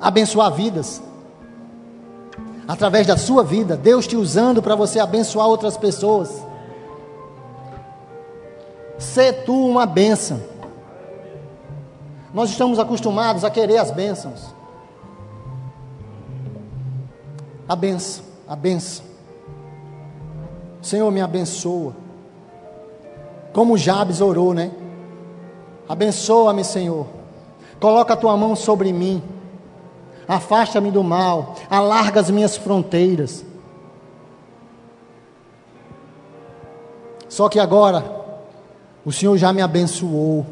[0.00, 1.02] abençoar vidas.
[2.68, 6.46] Através da sua vida, Deus te usando para você abençoar outras pessoas.
[9.00, 10.40] Ser tu uma bênção.
[12.32, 14.54] Nós estamos acostumados a querer as bênçãos.
[17.68, 19.04] A benção, a benção.
[20.80, 21.96] Senhor, me abençoa.
[23.52, 24.70] Como Jabes orou, né?
[25.88, 27.06] Abençoa-me, Senhor.
[27.80, 29.22] Coloca a tua mão sobre mim.
[30.26, 31.54] Afasta-me do mal.
[31.70, 33.44] Alarga as minhas fronteiras.
[37.28, 38.04] Só que agora,
[39.04, 40.46] o Senhor já me abençoou.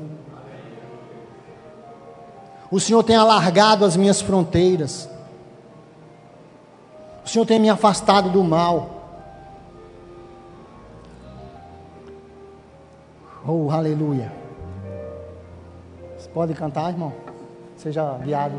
[2.71, 5.09] O Senhor tem alargado as minhas fronteiras.
[7.25, 8.91] O Senhor tem me afastado do mal.
[13.47, 14.44] Oh, aleluia.
[16.35, 17.13] Pode cantar, irmão?
[17.77, 18.57] Seja guiado.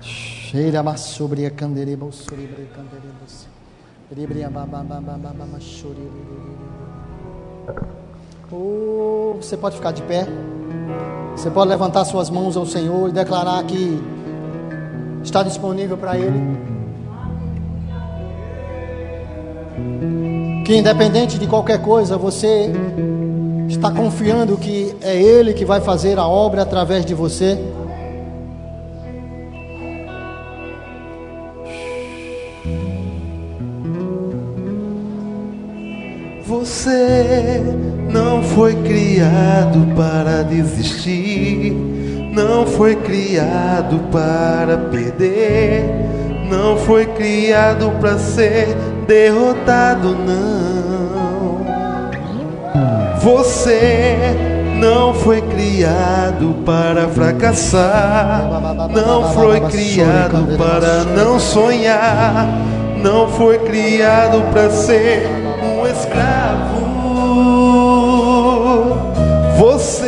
[0.00, 3.18] Cheira sobre a candereba, sobre a candereba.
[8.52, 10.24] Oh, você pode ficar de pé.
[11.32, 14.00] Você pode levantar suas mãos ao Senhor e declarar que
[15.20, 16.58] está disponível para Ele.
[20.64, 22.72] Que independente de qualquer coisa, você
[23.68, 27.58] Está confiando que é Ele que vai fazer a obra através de você?
[36.46, 37.62] Você
[38.10, 41.72] não foi criado para desistir,
[42.32, 45.84] não foi criado para perder,
[46.50, 48.68] não foi criado para ser
[49.06, 50.67] derrotado, não.
[53.20, 54.16] Você
[54.76, 58.48] não foi criado para fracassar,
[58.94, 62.46] não foi criado para não sonhar,
[63.02, 65.28] não foi criado para ser
[65.60, 66.78] um escravo.
[69.58, 70.06] Você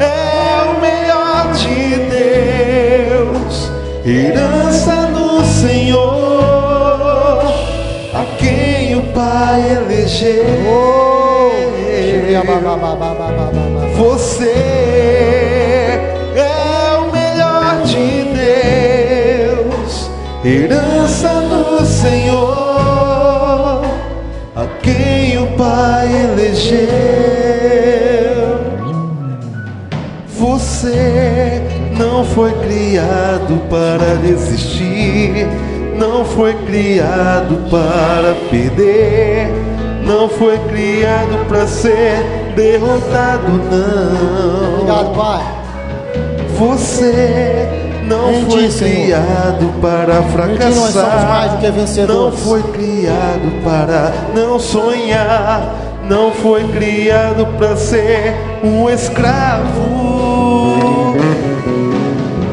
[0.00, 2.08] é o melhor de
[3.18, 3.70] Deus,
[4.06, 7.44] herança do Senhor,
[8.14, 10.97] a quem o Pai elegeu.
[13.96, 14.52] Você
[16.36, 18.22] é o melhor de
[19.56, 20.08] Deus,
[20.44, 23.82] herança do Senhor,
[24.54, 26.86] a quem o Pai elegeu.
[30.28, 31.60] Você
[31.98, 35.44] não foi criado para desistir,
[35.96, 39.57] não foi criado para perder
[40.08, 44.74] não foi criado para ser derrotado, não.
[44.74, 45.58] Obrigado, Pai.
[46.56, 47.68] Você
[48.04, 48.94] não foi ti, Senhor.
[48.94, 51.60] criado para fracassar.
[52.08, 55.74] Não foi criado para não sonhar.
[56.08, 58.34] Não foi criado para ser
[58.64, 59.98] um escravo.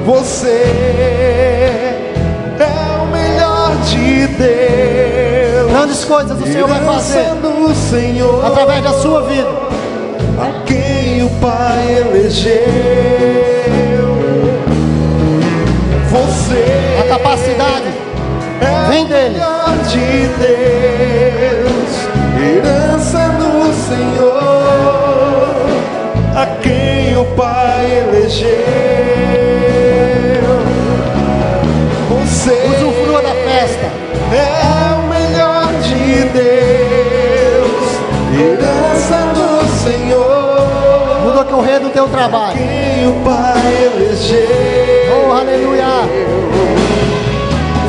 [0.05, 0.63] Você
[2.59, 5.04] é o melhor de Deus.
[5.76, 7.26] Grandes coisas o Senhor vai fazer
[7.76, 9.49] Senhor através da sua vida.
[10.39, 12.63] a quem o Pai elegeu.
[16.09, 16.63] Você
[16.97, 17.93] A capacidade
[18.61, 19.38] é vem dele.
[19.89, 21.91] de Deus,
[22.41, 25.55] herança do Senhor,
[26.38, 28.84] a quem o Pai elegeu.
[41.36, 41.55] Do.
[41.55, 42.57] No decorrer do teu trabalho.
[42.57, 45.27] Quem o Pai elegeu.
[45.27, 45.86] Oh, aleluia.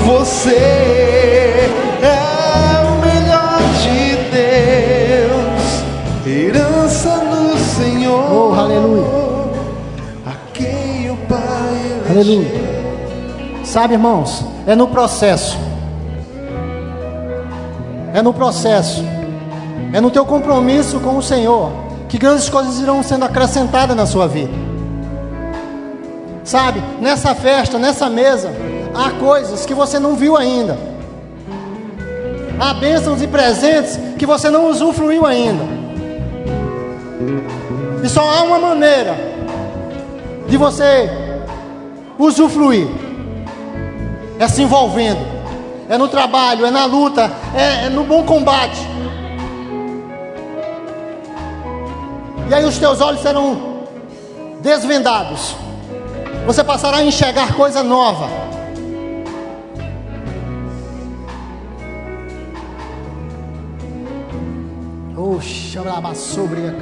[0.05, 0.51] Você
[2.03, 5.85] é o melhor de Deus,
[6.27, 8.33] herança do Senhor.
[8.33, 9.05] Oh, aleluia.
[10.27, 11.41] A quem o Pai
[11.91, 12.11] elegeu.
[12.11, 12.67] Aleluia.
[13.65, 15.59] Sabe, irmãos, é no processo.
[18.15, 19.05] É no processo.
[19.93, 24.27] É no teu compromisso com o Senhor que grandes coisas irão sendo acrescentadas na sua
[24.27, 24.53] vida.
[26.45, 28.53] Sabe, nessa festa, nessa mesa,
[28.95, 30.79] há coisas que você não viu ainda.
[32.59, 35.65] Há bênçãos e presentes que você não usufruiu ainda.
[38.03, 39.15] E só há uma maneira
[40.49, 41.11] de você
[42.19, 42.87] usufruir:
[44.39, 45.21] é se envolvendo,
[45.89, 48.96] é no trabalho, é na luta, é, é no bom combate.
[52.49, 53.85] E aí os teus olhos serão
[54.61, 55.57] desvendados.
[56.47, 58.29] Você passará a enxergar coisa nova.
[66.15, 66.77] Sobre a.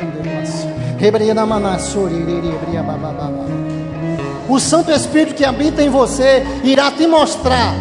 [4.49, 7.75] O Santo Espírito que habita em você irá te mostrar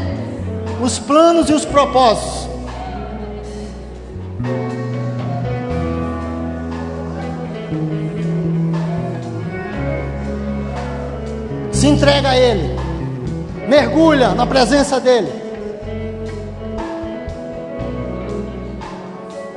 [0.81, 2.42] os planos e os propósitos.
[11.84, 12.79] Se entrega a Ele,
[13.67, 15.27] mergulha na presença dEle,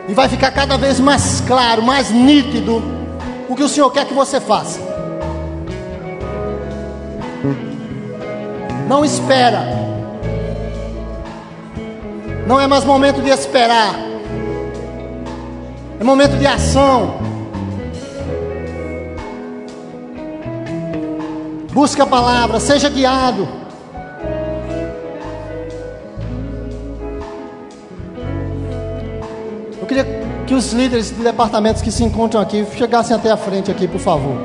[0.08, 2.82] e vai ficar cada vez mais claro, mais nítido
[3.48, 4.80] o que o Senhor quer que você faça.
[8.88, 9.62] Não espera.
[12.44, 13.94] Não é mais momento de esperar.
[16.00, 17.35] É momento de ação.
[21.76, 23.46] Busque a palavra, seja guiado.
[29.78, 30.06] Eu queria
[30.46, 34.00] que os líderes de departamentos que se encontram aqui chegassem até a frente aqui, por
[34.00, 34.38] favor.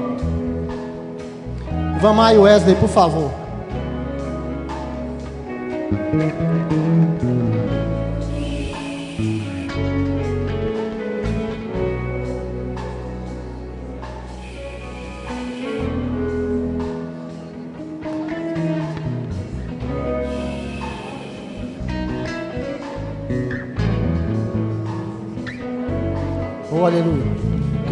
[2.01, 3.31] Vamai Wesley, por favor.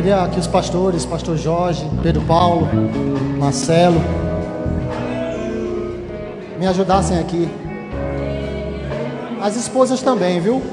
[0.10, 2.68] Queria que os pastores, pastor Jorge, Pedro Paulo,
[3.38, 4.02] Marcelo,
[6.58, 7.48] me ajudassem aqui.
[9.40, 10.64] As esposas também, viu?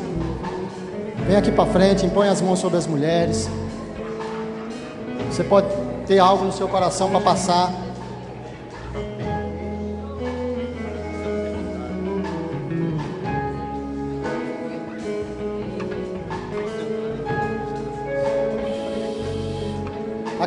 [1.27, 3.47] Vem aqui para frente, impõe as mãos sobre as mulheres.
[5.31, 5.67] Você pode
[6.07, 7.71] ter algo no seu coração para passar.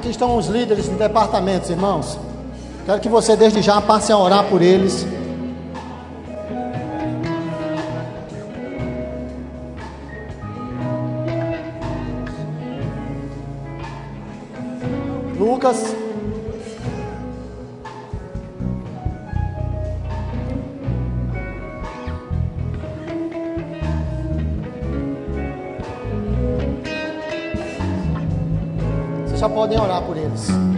[0.10, 2.18] Aqui estão os líderes de departamentos, irmãos.
[2.84, 5.06] Quero que você desde já passe a orar por eles.
[15.38, 15.99] Lucas.
[29.80, 30.69] Orar por eles.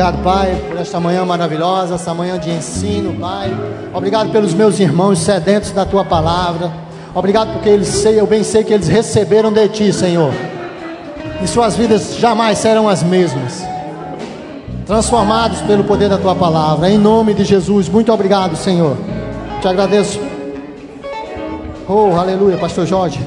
[0.00, 3.54] Obrigado, Pai, por esta manhã maravilhosa, essa manhã de ensino, Pai.
[3.92, 6.72] Obrigado pelos meus irmãos sedentos da tua palavra.
[7.14, 10.32] Obrigado porque eles sei, eu bem sei que eles receberam de ti, Senhor.
[11.42, 13.62] E suas vidas jamais serão as mesmas.
[14.86, 16.88] Transformados pelo poder da tua palavra.
[16.88, 18.96] Em nome de Jesus, muito obrigado, Senhor.
[19.60, 20.18] Te agradeço.
[21.86, 23.20] Oh, aleluia, pastor Jorge.